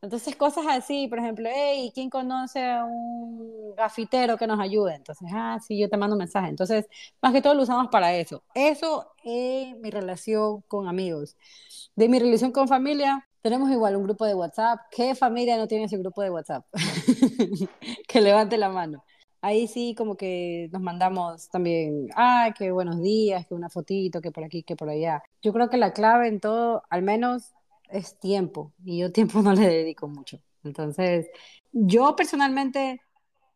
Entonces, 0.00 0.36
cosas 0.36 0.64
así, 0.68 1.08
por 1.08 1.18
ejemplo, 1.18 1.48
hey, 1.52 1.90
¿quién 1.92 2.08
conoce 2.08 2.64
a 2.64 2.84
un 2.84 3.74
gafitero 3.76 4.36
que 4.36 4.46
nos 4.46 4.60
ayude? 4.60 4.94
Entonces, 4.94 5.28
ah, 5.34 5.58
sí, 5.66 5.78
yo 5.78 5.88
te 5.88 5.96
mando 5.96 6.14
un 6.14 6.20
mensaje. 6.20 6.48
Entonces, 6.48 6.86
más 7.20 7.32
que 7.32 7.42
todo 7.42 7.54
lo 7.54 7.62
usamos 7.62 7.88
para 7.88 8.14
eso. 8.14 8.44
Eso 8.54 9.12
es 9.24 9.76
mi 9.78 9.90
relación 9.90 10.62
con 10.68 10.86
amigos. 10.86 11.36
De 11.96 12.08
mi 12.08 12.20
relación 12.20 12.52
con 12.52 12.68
familia, 12.68 13.27
tenemos 13.42 13.70
igual 13.70 13.96
un 13.96 14.04
grupo 14.04 14.24
de 14.24 14.34
WhatsApp. 14.34 14.80
¿Qué 14.90 15.14
familia 15.14 15.56
no 15.56 15.68
tiene 15.68 15.84
ese 15.84 15.98
grupo 15.98 16.22
de 16.22 16.30
WhatsApp? 16.30 16.66
que 18.08 18.20
levante 18.20 18.56
la 18.56 18.68
mano. 18.68 19.04
Ahí 19.40 19.68
sí, 19.68 19.94
como 19.96 20.16
que 20.16 20.68
nos 20.72 20.82
mandamos 20.82 21.48
también, 21.48 22.08
ah, 22.16 22.52
qué 22.58 22.72
buenos 22.72 23.00
días, 23.00 23.46
que 23.46 23.54
una 23.54 23.68
fotito, 23.70 24.20
que 24.20 24.32
por 24.32 24.42
aquí, 24.44 24.64
que 24.64 24.74
por 24.74 24.88
allá. 24.88 25.22
Yo 25.42 25.52
creo 25.52 25.70
que 25.70 25.76
la 25.76 25.92
clave 25.92 26.26
en 26.26 26.40
todo, 26.40 26.82
al 26.90 27.02
menos 27.02 27.52
es 27.88 28.18
tiempo 28.18 28.72
y 28.84 28.98
yo 28.98 29.12
tiempo 29.12 29.40
no 29.42 29.52
le 29.52 29.68
dedico 29.68 30.08
mucho. 30.08 30.40
Entonces, 30.64 31.28
yo 31.72 32.16
personalmente 32.16 33.00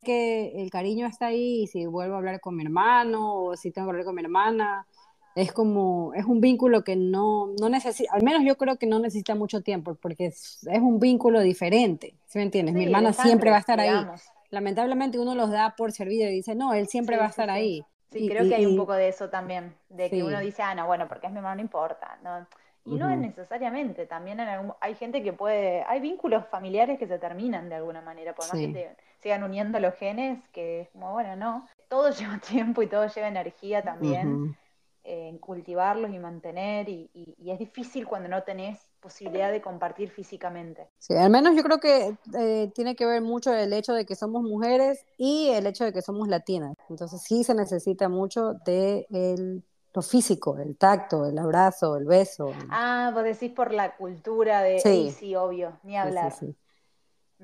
que 0.03 0.63
el 0.63 0.71
cariño 0.71 1.07
está 1.07 1.27
ahí 1.27 1.63
y 1.63 1.67
si 1.67 1.87
vuelvo 1.87 2.15
a 2.15 2.19
hablar 2.19 2.41
con 2.41 2.57
mi 2.57 2.65
hermano 2.65 3.35
o 3.35 3.57
si 3.57 3.71
tengo 3.71 3.87
que 3.87 3.91
hablar 3.91 4.05
con 4.05 4.15
mi 4.15 4.23
hermana, 4.23 4.87
es 5.35 5.53
como, 5.53 6.13
es 6.15 6.25
un 6.25 6.41
vínculo 6.41 6.85
que 6.85 6.97
no, 6.97 7.49
no 7.59 7.69
necesita, 7.69 8.13
al 8.13 8.23
menos 8.23 8.43
yo 8.45 8.57
creo 8.57 8.77
que 8.77 8.87
no 8.87 8.99
necesita 8.99 9.35
mucho 9.35 9.63
tiempo 9.63 9.95
porque 9.95 10.27
es, 10.27 10.67
es 10.71 10.81
un 10.81 11.01
vínculo 11.01 11.41
diferente, 11.41 12.15
¿sí 12.27 12.39
me 12.39 12.45
entiendes? 12.45 12.75
mi 12.75 12.85
hermana 12.85 13.13
siempre 13.13 13.51
va 13.51 13.57
a 13.57 13.61
estar 13.61 13.81
ahí. 13.81 14.07
Lamentablemente 14.51 15.19
uno 15.19 15.35
los 15.35 15.51
da 15.51 15.75
por 15.77 15.93
servido 15.93 16.29
y 16.29 16.35
dice, 16.35 16.55
no, 16.55 16.75
él 16.75 16.87
siempre 16.87 17.17
va 17.17 17.25
a 17.25 17.29
estar 17.29 17.49
ahí. 17.49 17.83
Sí, 18.11 18.29
creo 18.29 18.47
que 18.47 18.55
hay 18.55 18.67
un 18.67 18.77
poco 18.77 18.93
de 18.93 19.09
eso 19.09 19.31
también, 19.31 19.75
de 19.89 20.11
que 20.11 20.23
uno 20.23 20.39
dice, 20.41 20.63
ah, 20.63 20.75
no, 20.75 20.87
bueno, 20.87 21.09
porque 21.09 21.27
es 21.27 21.33
mi 21.33 21.39
hermano, 21.39 21.57
no 21.57 21.63
importa, 21.63 22.19
¿no? 22.23 22.47
Y 22.85 22.97
no 22.97 23.09
es 23.09 23.17
necesariamente, 23.17 24.07
también 24.07 24.41
hay 24.81 24.95
gente 24.97 25.23
que 25.23 25.33
puede, 25.33 25.85
hay 25.85 26.01
vínculos 26.01 26.45
familiares 26.49 26.99
que 26.99 27.07
se 27.07 27.19
terminan 27.19 27.69
de 27.69 27.77
alguna 27.77 28.03
manera, 28.03 28.35
por 28.35 28.45
más 28.49 28.61
que 28.61 28.69
te 28.69 28.97
sigan 29.21 29.45
uniendo 29.45 29.79
los 29.79 29.95
genes, 29.95 30.41
que 30.49 30.81
es 30.83 30.89
como, 30.91 31.13
bueno, 31.13 31.37
no, 31.37 31.69
todo 31.89 32.11
lleva 32.19 32.39
tiempo 32.39 32.83
y 32.83 32.89
todo 32.89 33.07
lleva 33.07 33.29
energía 33.29 33.83
también 33.83 34.57
en 35.05 35.39
cultivarlos 35.39 36.13
y 36.13 36.19
mantener, 36.19 36.89
y, 36.89 37.11
es 37.45 37.59
difícil 37.59 38.07
cuando 38.07 38.29
no 38.29 38.43
tenés 38.43 38.79
posibilidad 39.01 39.51
de 39.51 39.61
compartir 39.61 40.11
físicamente. 40.11 40.89
Sí, 40.99 41.15
al 41.15 41.31
menos 41.31 41.57
yo 41.57 41.63
creo 41.63 41.79
que 41.79 42.17
eh, 42.39 42.71
tiene 42.75 42.95
que 42.95 43.05
ver 43.05 43.21
mucho 43.21 43.53
el 43.53 43.73
hecho 43.73 43.93
de 43.93 44.07
que 44.07 44.15
somos 44.15 44.43
mujeres 44.43 45.05
y 45.19 45.49
el 45.49 45.67
hecho 45.67 45.85
de 45.85 45.93
que 45.93 46.03
somos 46.03 46.29
latinas, 46.29 46.77
entonces 46.89 47.21
sí 47.23 47.45
se 47.45 47.55
necesita 47.55 48.09
mucho 48.09 48.55
de 48.65 49.07
el 49.11 49.65
lo 49.95 50.03
físico, 50.03 50.59
el 50.59 50.77
tacto, 50.77 51.27
el 51.27 51.39
abrazo, 51.39 51.97
el 51.97 52.07
beso. 52.07 52.53
Ah, 52.71 53.11
vos 53.13 53.25
decís 53.25 53.51
por 53.51 53.73
la 53.73 53.97
cultura 53.97 54.63
de 54.63 54.81
sí, 54.81 55.11
sí 55.11 55.35
obvio, 55.35 55.79
ni 55.83 55.97
hablar. 55.97 56.33
Sí, 56.33 56.57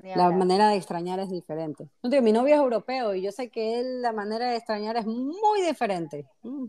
la 0.03 0.31
manera 0.31 0.69
de 0.69 0.77
extrañar 0.77 1.19
es 1.19 1.29
diferente. 1.29 1.89
No 2.01 2.21
mi 2.21 2.31
novio 2.31 2.55
es 2.55 2.61
europeo 2.61 3.13
y 3.13 3.21
yo 3.21 3.31
sé 3.31 3.49
que 3.49 3.79
él 3.79 4.01
la 4.01 4.13
manera 4.13 4.49
de 4.49 4.55
extrañar 4.55 4.97
es 4.97 5.05
muy 5.05 5.61
diferente. 5.61 6.25
Mm. 6.41 6.65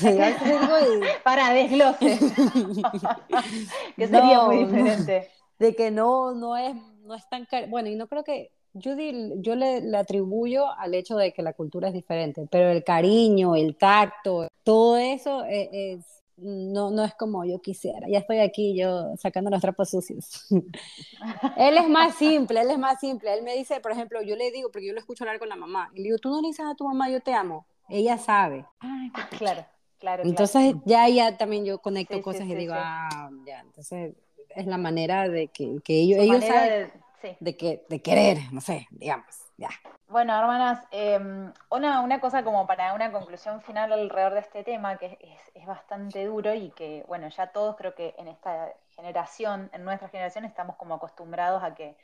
Para 1.24 1.52
desglose. 1.52 2.18
que 3.96 4.08
sería 4.08 4.42
muy 4.42 4.64
diferente. 4.64 5.30
De 5.58 5.74
que 5.74 5.90
no, 5.90 6.34
no 6.34 6.56
es, 6.56 6.74
no 7.04 7.14
es 7.14 7.28
tan 7.28 7.46
bueno, 7.68 7.88
y 7.88 7.96
no 7.96 8.08
creo 8.08 8.24
que 8.24 8.50
yo, 8.74 8.96
yo 9.36 9.54
le, 9.54 9.96
atribuyo 9.96 10.66
al 10.66 10.94
hecho 10.94 11.16
de 11.16 11.32
que 11.32 11.42
la 11.42 11.52
cultura 11.52 11.88
es 11.88 11.94
diferente, 11.94 12.46
pero 12.50 12.70
el 12.70 12.82
cariño, 12.82 13.54
el 13.54 13.76
tacto, 13.76 14.48
todo 14.64 14.96
eso 14.96 15.44
e, 15.44 15.92
es, 15.92 16.14
no, 16.36 16.90
no 16.90 17.04
es 17.04 17.14
como 17.14 17.44
yo 17.44 17.60
quisiera. 17.60 18.08
Ya 18.08 18.18
estoy 18.18 18.40
aquí 18.40 18.76
yo 18.76 19.14
sacando 19.16 19.50
los 19.50 19.60
trapos 19.60 19.90
sucios. 19.90 20.46
él 21.56 21.78
es 21.78 21.88
más 21.88 22.16
simple, 22.16 22.60
él 22.60 22.70
es 22.70 22.78
más 22.78 22.98
simple. 22.98 23.32
Él 23.32 23.44
me 23.44 23.54
dice, 23.54 23.80
por 23.80 23.92
ejemplo, 23.92 24.20
yo 24.22 24.34
le 24.36 24.50
digo, 24.50 24.70
porque 24.72 24.88
yo 24.88 24.92
lo 24.92 24.98
escucho 24.98 25.24
hablar 25.24 25.38
con 25.38 25.48
la 25.48 25.56
mamá, 25.56 25.90
y 25.94 25.98
le 25.98 26.04
digo, 26.04 26.18
tú 26.18 26.30
no 26.30 26.40
le 26.40 26.48
dices 26.48 26.66
a 26.66 26.74
tu 26.74 26.84
mamá, 26.84 27.08
yo 27.10 27.20
te 27.20 27.32
amo. 27.32 27.66
Ella 27.88 28.18
sabe. 28.18 28.64
Ay, 28.80 29.10
claro, 29.38 29.64
claro. 29.98 30.22
Entonces 30.24 30.74
ya, 30.84 31.08
ya 31.08 31.36
también 31.36 31.64
yo 31.64 31.78
conecto 31.78 32.20
cosas 32.22 32.46
y 32.46 32.54
digo, 32.54 32.74
ah, 32.76 33.30
ya, 33.46 33.60
entonces 33.60 34.14
es 34.50 34.66
la 34.66 34.78
manera 34.78 35.28
de 35.28 35.48
que, 35.48 35.80
que 35.84 35.94
ellos, 36.00 36.18
ellos 36.20 36.44
saben 36.44 36.92
de, 37.40 37.56
que, 37.56 37.84
de 37.88 38.02
querer, 38.02 38.38
no 38.52 38.60
sé, 38.60 38.86
digamos, 38.90 39.26
ya. 39.56 39.70
Bueno, 40.08 40.38
hermanas, 40.38 40.86
em, 40.90 41.52
una, 41.70 42.00
una, 42.00 42.20
cosa 42.20 42.44
como 42.44 42.66
para 42.66 42.92
una 42.94 43.10
conclusión 43.10 43.62
final 43.62 43.92
alrededor 43.92 44.34
de 44.34 44.40
este 44.40 44.62
tema, 44.62 44.96
que 44.96 45.18
es, 45.20 45.38
es, 45.54 45.66
bastante 45.66 46.24
duro 46.26 46.54
y 46.54 46.70
que, 46.70 47.04
bueno, 47.08 47.28
ya 47.28 47.48
todos 47.48 47.76
creo 47.76 47.94
que 47.94 48.14
en 48.18 48.28
esta 48.28 48.72
generación, 48.94 49.70
en 49.72 49.84
nuestra 49.84 50.08
generación, 50.08 50.44
estamos 50.44 50.76
como 50.76 50.94
acostumbrados 50.94 51.62
a 51.62 51.74
que 51.74 51.96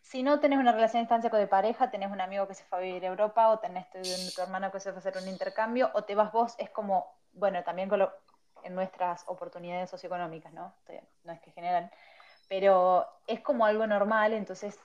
si 0.00 0.22
no 0.22 0.40
tenés 0.40 0.58
una 0.58 0.72
relación 0.72 1.00
a 1.00 1.02
distancia 1.02 1.30
con 1.30 1.40
de 1.40 1.46
pareja, 1.46 1.90
tenés 1.90 2.10
un 2.10 2.20
amigo 2.20 2.48
que 2.48 2.54
se 2.54 2.64
fue 2.64 2.78
a 2.78 2.82
vivir 2.82 3.04
a 3.04 3.08
Europa, 3.08 3.50
o 3.50 3.58
tenés 3.58 3.88
tu, 3.90 3.98
tu 4.34 4.42
hermano 4.42 4.70
que 4.72 4.80
se 4.80 4.90
fue 4.90 4.96
a 4.96 5.00
hacer 5.00 5.22
un 5.22 5.28
intercambio, 5.28 5.90
o 5.94 6.04
te 6.04 6.14
vas 6.14 6.32
vos, 6.32 6.54
es 6.58 6.70
como, 6.70 7.14
bueno, 7.32 7.62
también 7.62 7.88
con 7.88 7.98
lo, 8.00 8.12
en 8.64 8.74
nuestras 8.74 9.24
oportunidades 9.26 9.90
socioeconómicas, 9.90 10.52
¿no? 10.52 10.74
No 11.24 11.32
es 11.32 11.40
que 11.40 11.50
generan 11.52 11.90
pero 12.50 13.06
es 13.28 13.38
como 13.42 13.64
algo 13.64 13.86
normal, 13.86 14.32
entonces 14.32 14.76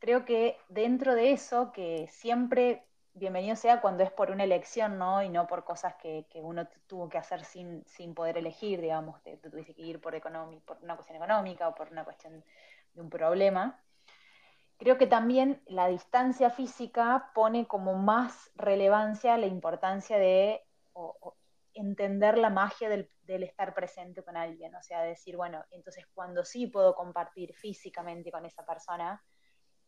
creo 0.00 0.26
que 0.26 0.58
dentro 0.68 1.14
de 1.14 1.32
eso, 1.32 1.72
que 1.72 2.06
siempre 2.08 2.84
bienvenido 3.14 3.56
sea 3.56 3.80
cuando 3.80 4.02
es 4.04 4.12
por 4.12 4.30
una 4.30 4.44
elección, 4.44 4.98
¿no? 4.98 5.22
Y 5.22 5.30
no 5.30 5.46
por 5.46 5.64
cosas 5.64 5.94
que, 5.94 6.26
uno 6.34 6.68
tuvo 6.86 7.08
que 7.08 7.16
hacer 7.16 7.42
sin, 7.42 7.82
sin 7.86 8.14
poder 8.14 8.36
elegir, 8.36 8.82
digamos, 8.82 9.22
te, 9.22 9.38
tuviste 9.38 9.72
que 9.72 9.80
ir 9.80 9.98
por, 9.98 10.20
por 10.66 10.76
una 10.82 10.94
cuestión 10.94 11.16
económica 11.16 11.68
o 11.68 11.74
por 11.74 11.90
una 11.90 12.04
cuestión 12.04 12.44
de 12.92 13.00
un 13.00 13.08
problema. 13.08 13.80
Creo 14.78 14.98
que 14.98 15.06
también 15.06 15.62
la 15.66 15.88
distancia 15.88 16.50
física 16.50 17.30
pone 17.34 17.66
como 17.66 17.94
más 17.94 18.50
relevancia 18.56 19.38
la 19.38 19.46
importancia 19.46 20.18
de 20.18 20.62
entender 21.76 22.38
la 22.38 22.50
magia 22.50 22.88
del, 22.88 23.10
estar 23.42 23.74
presente 23.74 24.22
con 24.22 24.36
alguien, 24.36 24.74
o 24.74 24.82
sea, 24.82 25.02
decir, 25.02 25.36
bueno, 25.36 25.64
entonces 25.70 26.06
cuando 26.14 26.44
sí 26.44 26.66
puedo 26.66 26.94
compartir 26.94 27.54
físicamente 27.54 28.30
con 28.30 28.44
esa 28.46 28.64
persona, 28.64 29.22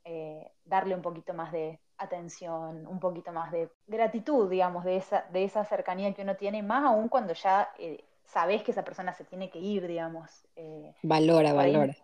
eh, 0.05 0.53
darle 0.65 0.95
un 0.95 1.03
poquito 1.03 1.35
más 1.35 1.53
de 1.53 1.81
atención, 1.99 2.87
un 2.87 3.01
poquito 3.01 3.33
más 3.33 3.51
de 3.51 3.71
gratitud, 3.87 4.49
digamos, 4.49 4.85
de 4.85 4.97
esa, 4.97 5.27
de 5.31 5.45
esa 5.45 5.65
cercanía 5.65 6.13
que 6.15 6.23
uno 6.23 6.37
tiene, 6.37 6.63
más 6.63 6.85
aún 6.85 7.09
cuando 7.09 7.33
ya 7.33 7.71
eh, 7.79 8.05
sabes 8.25 8.63
que 8.63 8.73
esa 8.73 8.85
persona 8.85 9.13
se 9.13 9.25
tiene 9.25 9.51
que 9.51 9.59
ir, 9.59 9.87
digamos. 9.87 10.47
Eh, 10.57 10.95
valora, 11.03 11.53
valora. 11.53 11.95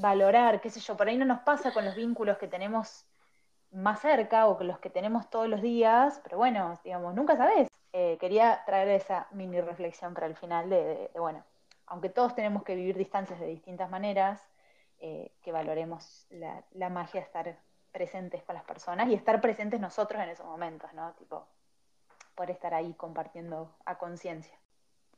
Valorar, 0.00 0.60
qué 0.60 0.70
sé 0.70 0.80
yo, 0.80 0.96
por 0.96 1.08
ahí 1.08 1.16
no 1.16 1.24
nos 1.24 1.40
pasa 1.40 1.72
con 1.72 1.84
los 1.84 1.94
vínculos 1.94 2.38
que 2.38 2.48
tenemos 2.48 3.04
más 3.70 4.00
cerca 4.00 4.46
o 4.46 4.56
con 4.56 4.66
los 4.66 4.78
que 4.78 4.90
tenemos 4.90 5.28
todos 5.30 5.48
los 5.48 5.60
días, 5.60 6.20
pero 6.22 6.38
bueno, 6.38 6.80
digamos, 6.84 7.14
nunca 7.14 7.36
sabes 7.36 7.68
eh, 7.92 8.18
quería 8.20 8.62
traer 8.66 8.88
esa 8.88 9.26
mini 9.30 9.60
reflexión 9.60 10.14
para 10.14 10.26
el 10.26 10.36
final 10.36 10.68
de, 10.68 11.10
bueno, 11.16 11.42
aunque 11.86 12.10
todos 12.10 12.34
tenemos 12.34 12.62
que 12.62 12.74
vivir 12.74 12.96
distancias 12.96 13.40
de 13.40 13.46
distintas 13.46 13.90
maneras, 13.90 14.40
eh, 15.00 15.32
que 15.42 15.52
valoremos 15.52 16.26
la, 16.30 16.62
la, 16.72 16.90
magia 16.90 17.20
de 17.20 17.26
estar 17.26 17.58
presentes 17.92 18.42
con 18.42 18.56
las 18.56 18.64
personas 18.64 19.08
y 19.08 19.14
estar 19.14 19.40
presentes 19.40 19.80
nosotros 19.80 20.20
en 20.22 20.28
esos 20.28 20.44
momentos, 20.44 20.92
¿no? 20.92 21.12
Tipo, 21.14 21.46
por 22.34 22.50
estar 22.50 22.74
ahí 22.74 22.92
compartiendo 22.94 23.74
a 23.84 23.96
conciencia. 23.96 24.58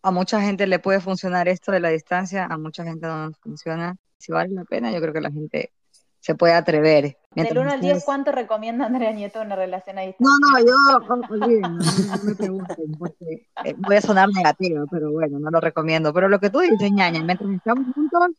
A 0.03 0.11
mucha 0.11 0.41
gente 0.41 0.67
le 0.67 0.79
puede 0.79 1.01
funcionar 1.01 1.49
esto 1.49 1.73
de 1.73 1.81
la 1.81 1.91
distancia, 1.91 2.47
a 2.47 2.57
mucha 2.59 2.85
gente 2.85 3.07
no 3.07 3.33
funciona. 3.41 3.97
Si 4.19 4.33
vale 4.33 4.55
la 4.55 4.65
pena, 4.65 4.91
yo 4.91 5.01
creo 5.01 5.13
que 5.13 5.21
la 5.21 5.31
gente 5.31 5.73
se 6.21 6.35
puede 6.35 6.53
atrever. 6.53 7.17
Del 7.35 7.59
1 7.59 7.71
al 7.71 7.81
10, 7.81 8.05
¿cuánto 8.05 8.33
recomienda 8.33 8.87
Andrea 8.87 9.13
Nieto 9.13 9.41
una 9.41 9.57
relación 9.57 9.99
a 9.99 10.03
distancia? 10.03 10.37
No, 10.41 10.59
no, 10.59 10.67
yo, 10.67 11.17
olviden, 11.31 11.79
no, 11.79 12.25
me 12.25 12.35
pregunten, 12.35 12.93
porque 12.99 13.47
eh, 13.65 13.75
voy 13.79 13.97
a 13.97 14.01
sonar 14.03 14.29
negativa, 14.29 14.85
pero 14.91 15.11
bueno, 15.13 15.39
no 15.39 15.51
lo 15.51 15.61
recomiendo. 15.61 16.13
Pero 16.13 16.29
lo 16.29 16.41
que 16.41 16.51
tú 16.51 16.61
dices, 16.61 16.93
ñaña, 16.93 17.23
mientras 17.23 17.51
estamos 17.51 17.95
juntos, 17.95 18.31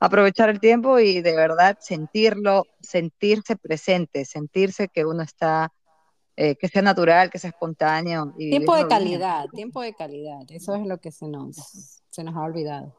aprovechar 0.00 0.48
el 0.48 0.58
tiempo 0.58 0.98
y 0.98 1.20
de 1.20 1.36
verdad 1.36 1.78
sentirlo, 1.80 2.66
sentirse 2.80 3.56
presente, 3.56 4.24
sentirse 4.24 4.88
que 4.88 5.04
uno 5.04 5.22
está, 5.22 5.72
eh, 6.42 6.56
que 6.56 6.66
sea 6.66 6.82
natural, 6.82 7.30
que 7.30 7.38
sea 7.38 7.50
espontáneo. 7.50 8.34
Y 8.36 8.50
tiempo 8.50 8.74
de 8.74 8.88
calidad, 8.88 9.46
tiempo 9.54 9.80
de 9.80 9.94
calidad, 9.94 10.40
eso 10.48 10.74
es 10.74 10.84
lo 10.84 10.98
que 10.98 11.12
se 11.12 11.28
nos, 11.28 12.00
se 12.10 12.24
nos 12.24 12.34
ha 12.34 12.40
olvidado. 12.40 12.92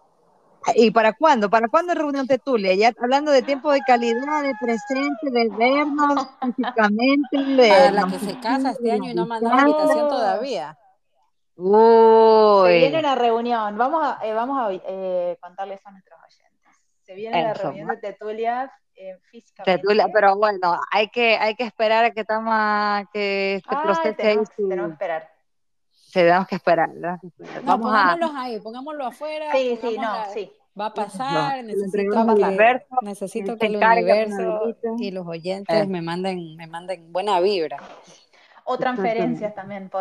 ¿Y 0.76 0.92
para 0.92 1.12
cuándo? 1.12 1.50
¿Para 1.50 1.68
cuándo 1.68 1.94
reunión 1.94 2.26
Tetulia? 2.26 2.74
Ya 2.74 2.94
hablando 3.02 3.34
de 3.34 3.42
tiempo 3.42 3.70
de 3.74 3.82
calidad, 3.82 4.44
de 4.44 4.54
presente, 4.62 5.30
de 5.30 5.50
vernos 5.50 6.26
físicamente. 6.56 7.38
De 7.38 7.68
para 7.68 7.92
la 7.92 8.08
que 8.08 8.20
se 8.20 8.40
casa 8.40 8.72
este 8.72 8.94
año 8.94 9.12
y 9.12 9.14
no 9.14 9.26
mandó 9.26 9.50
la 9.50 9.64
invitación 9.64 10.08
todavía. 10.08 10.80
Uy. 11.58 12.72
Se 12.72 12.78
viene 12.78 13.02
la 13.02 13.16
reunión. 13.16 13.78
Vamos 13.78 14.06
a, 14.06 14.26
eh, 14.26 14.34
vamos 14.34 14.58
a 14.58 14.70
eh, 14.72 15.38
contarles 15.42 15.86
a 15.86 15.92
nuestros 15.92 16.18
oyentes. 16.18 16.72
Se 17.02 17.14
viene 17.14 17.44
la 17.44 17.54
reunión 17.54 17.90
de 17.90 17.98
Tetulia 17.98 18.72
eh, 19.12 19.20
físicamente. 19.32 19.82
Tetulia, 19.82 20.08
pero 20.14 20.36
bueno, 20.38 20.80
hay 20.92 21.10
que, 21.10 21.38
hay 21.38 21.56
que 21.56 21.64
esperar 21.64 22.06
a 22.06 22.12
que, 22.12 22.24
tama, 22.26 23.10
que 23.14 23.56
este 23.56 23.76
proceso 23.76 24.16
tenemos, 24.16 24.50
tenemos 24.50 24.88
que 24.90 24.94
esperar 24.94 25.34
tenemos 26.14 26.48
que 26.48 26.56
esperar. 26.56 26.90
Vamos 27.64 27.88
pongámoslos 27.88 28.32
ahí, 28.36 28.60
pongámoslo 28.60 29.06
afuera. 29.06 29.52
Sí, 29.52 29.78
sí, 29.82 29.98
no, 29.98 30.14
sí. 30.34 30.52
Va 30.80 30.88
a 30.88 30.94
pasar, 30.94 31.64
necesito, 31.64 32.26
que, 32.34 32.80
necesito 33.04 33.58
que 33.58 33.68
el 33.68 33.76
universo 33.76 34.76
y 34.98 35.12
los 35.12 35.28
oyentes 35.28 35.84
eh. 35.84 35.88
me 35.88 36.02
manden, 36.02 36.56
me 36.56 36.66
manden 36.66 37.12
buena 37.14 37.40
vibra. 37.40 37.78
O 38.66 38.78
transferencias 38.78 39.54
también. 39.54 39.90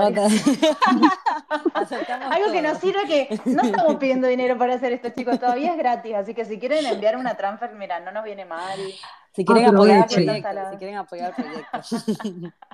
Algo 2.31 2.53
que 2.53 2.63
nos 2.63 2.79
sirve 2.79 3.07
que 3.07 3.41
no 3.47 3.63
estamos 3.67 3.97
pidiendo 3.97 4.29
dinero 4.29 4.57
para 4.57 4.75
hacer 4.75 4.93
esto, 4.93 5.09
chicos, 5.11 5.41
todavía 5.41 5.73
es 5.73 5.79
gratis, 5.79 6.15
así 6.15 6.35
que 6.35 6.45
si 6.45 6.59
quieren 6.59 6.87
enviar 6.87 7.17
una 7.17 7.35
transfer, 7.35 7.73
mira, 7.75 7.99
no 8.01 8.13
nos 8.13 8.25
viene 8.25 8.45
mal. 8.45 8.79
Si 9.35 9.45
quieren 9.45 9.67
apoyar 9.67 9.99
el 9.99 10.05
proyecto, 10.25 10.71
si 10.71 10.77
quieren 10.77 10.97
apoyar 10.97 11.35
el 11.37 11.45
proyecto. 11.45 11.81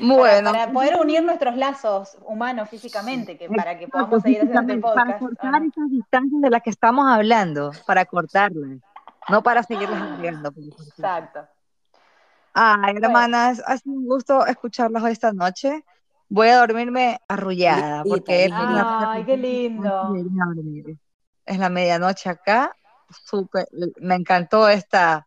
Bueno. 0.00 0.52
Para, 0.52 0.70
poder 0.70 0.96
unir 1.00 1.24
nuestros 1.24 1.56
lazos 1.56 2.16
humanos 2.24 2.68
físicamente, 2.68 3.36
que 3.36 3.48
para 3.48 3.76
que 3.78 3.88
podamos 3.88 4.22
seguir 4.22 4.42
haciendo 4.42 4.72
el 4.72 4.80
podcast. 4.80 5.06
Para 5.06 5.18
cortar 5.18 5.62
esas 5.62 5.90
distancias 5.90 6.40
de 6.40 6.50
las 6.50 6.62
que 6.62 6.70
estamos 6.70 7.10
hablando, 7.10 7.72
para 7.84 8.04
cortarlas, 8.04 8.78
no 9.28 9.42
para 9.42 9.62
seguirlas 9.64 10.00
ampliando. 10.00 10.52
Exacto. 10.56 11.40
Ay, 12.54 12.96
hermanas, 13.00 13.62
ha 13.66 13.76
sido 13.76 13.96
un 13.96 14.06
gusto 14.06 14.46
escucharlas 14.46 15.02
hoy 15.02 15.12
esta 15.12 15.32
noche. 15.32 15.84
Voy 16.28 16.48
a 16.48 16.58
dormirme 16.58 17.20
arrullada, 17.28 18.04
porque 18.04 18.44
es 18.44 18.50
Ay, 18.54 19.24
qué 19.24 19.36
lindo. 19.36 20.14
Es 21.46 21.58
la 21.58 21.68
medianoche 21.68 22.28
acá. 22.28 22.74
Súper, 23.10 23.66
me 24.00 24.16
encantó 24.16 24.68
esta 24.68 25.26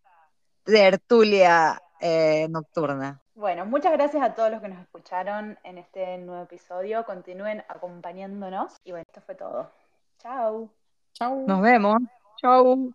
tertulia 0.63 1.81
eh, 1.99 2.47
nocturna. 2.49 3.19
Bueno, 3.33 3.65
muchas 3.65 3.91
gracias 3.93 4.21
a 4.21 4.35
todos 4.35 4.51
los 4.51 4.61
que 4.61 4.67
nos 4.67 4.79
escucharon 4.79 5.57
en 5.63 5.79
este 5.79 6.19
nuevo 6.19 6.43
episodio. 6.43 7.03
Continúen 7.05 7.63
acompañándonos. 7.67 8.75
Y 8.83 8.91
bueno, 8.91 9.05
esto 9.07 9.21
fue 9.21 9.33
todo. 9.33 9.71
Chao. 10.19 10.69
Chao. 11.13 11.43
Nos 11.47 11.61
vemos. 11.61 12.01
Chao. 12.37 12.93